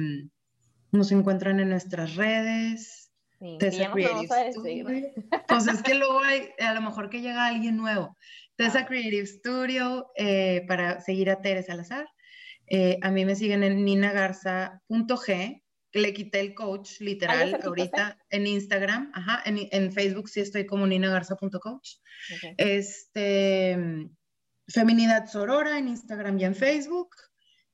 nos 0.92 1.14
encuentran 1.14 1.62
en 1.62 1.70
nuestras 1.70 2.16
redes. 2.16 3.10
Sí, 3.40 3.58
Tessa 3.58 3.90
Creative 3.92 4.52
Studio. 4.52 4.86
Pues 5.48 5.68
es 5.68 5.82
que 5.82 5.96
luego 5.96 6.20
hay, 6.20 6.50
a 6.60 6.74
lo 6.74 6.82
mejor 6.82 7.10
que 7.10 7.22
llega 7.22 7.46
alguien 7.46 7.78
nuevo. 7.78 8.18
Tessa 8.58 8.80
ah. 8.80 8.86
Creative 8.86 9.26
Studio 9.26 10.12
eh, 10.18 10.66
para 10.68 11.00
seguir 11.00 11.30
a 11.30 11.42
Tere 11.42 11.64
Salazar. 11.64 12.06
Eh, 12.68 12.98
a 13.02 13.12
mí 13.12 13.24
me 13.24 13.36
siguen 13.36 13.64
en 13.64 13.86
ninagarza.g. 13.86 15.65
Le 15.96 16.14
quité 16.14 16.42
el 16.42 16.54
coach 16.54 17.00
literal 17.00 17.58
ahorita 17.64 18.18
en 18.30 18.48
Instagram. 18.48 19.12
Ajá, 19.14 19.42
en, 19.46 19.60
en, 19.72 19.94
Facebook 19.94 20.28
sí 20.28 20.42
estoy 20.42 20.66
como 20.66 20.86
ninagarza.coach. 20.86 21.90
Este, 22.58 24.10
Feminidad 24.68 25.28
Sorora 25.28 25.80
en 25.80 25.88
Instagram 25.88 26.38
y 26.38 26.44
en 26.44 26.54
Facebook. 26.54 27.16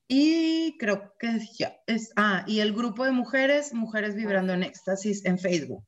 Y 0.06 0.76
creo 0.78 1.14
que 1.18 1.40
ya 1.58 1.76
es. 1.88 2.12
Ah, 2.14 2.44
y 2.46 2.60
el 2.60 2.72
grupo 2.72 3.04
de 3.04 3.10
mujeres, 3.10 3.74
Mujeres 3.74 4.14
Vibrando 4.14 4.52
en 4.52 4.62
Éxtasis 4.62 5.24
en 5.24 5.38
Facebook. 5.38 5.84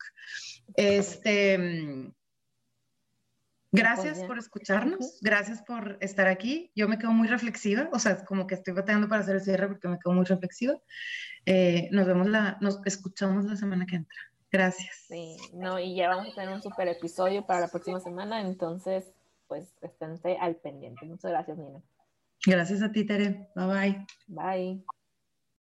Este. 0.77 2.13
Gracias 3.71 4.21
por 4.21 4.39
escucharnos, 4.39 5.19
gracias 5.21 5.61
por 5.63 5.99
estar 6.01 6.29
aquí. 6.29 6.71
Yo 6.77 6.87
me 6.87 6.97
quedo 6.97 7.11
muy 7.11 7.27
reflexiva, 7.27 7.89
o 7.93 7.99
sea, 7.99 8.25
como 8.25 8.47
que 8.47 8.55
estoy 8.55 8.73
batallando 8.73 9.09
para 9.09 9.23
hacer 9.23 9.35
el 9.35 9.43
cierre 9.43 9.67
porque 9.67 9.89
me 9.89 9.99
quedo 9.99 10.15
muy 10.15 10.25
reflexiva. 10.25 10.75
Eh, 11.47 11.89
nos 11.93 12.07
vemos 12.07 12.29
la, 12.29 12.59
nos 12.61 12.81
escuchamos 12.85 13.45
la 13.45 13.57
semana 13.57 13.87
que 13.87 13.97
entra. 13.97 14.17
Gracias. 14.51 15.07
Sí, 15.09 15.37
no, 15.53 15.79
y 15.79 15.97
ya 15.97 16.09
vamos 16.09 16.29
a 16.33 16.35
tener 16.35 16.55
un 16.55 16.63
super 16.63 16.87
episodio 16.89 17.45
para 17.45 17.61
la 17.61 17.69
próxima 17.69 18.01
semana, 18.01 18.41
entonces, 18.41 19.13
pues, 19.49 19.75
esténse 19.83 20.37
al 20.39 20.57
pendiente. 20.57 21.05
Muchas 21.07 21.33
gracias, 21.33 21.59
Nina. 21.59 21.83
Gracias 22.47 22.83
a 22.83 22.93
ti, 22.93 23.05
Tere. 23.05 23.49
Bye 23.57 23.67
bye. 23.67 24.07
Bye. 24.29 24.85